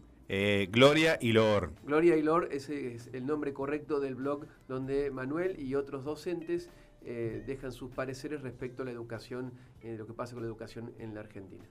Gloria 0.70 1.18
y 1.20 1.32
Lor. 1.32 1.72
Gloria 1.84 2.16
y 2.16 2.22
Lor, 2.22 2.48
ese 2.52 2.94
es 2.94 3.10
el 3.12 3.26
nombre 3.26 3.52
correcto 3.52 3.98
del 3.98 4.14
blog 4.14 4.46
donde 4.68 5.10
Manuel 5.10 5.58
y 5.58 5.74
otros 5.74 6.04
docentes 6.04 6.70
eh, 7.02 7.42
dejan 7.46 7.72
sus 7.72 7.90
pareceres 7.90 8.42
respecto 8.42 8.82
a 8.82 8.84
la 8.84 8.90
educación, 8.90 9.52
eh, 9.80 9.96
lo 9.96 10.06
que 10.06 10.12
pasa 10.12 10.34
con 10.34 10.42
la 10.42 10.48
educación 10.48 10.92
en 10.98 11.14
la 11.14 11.20
Argentina. 11.20 11.64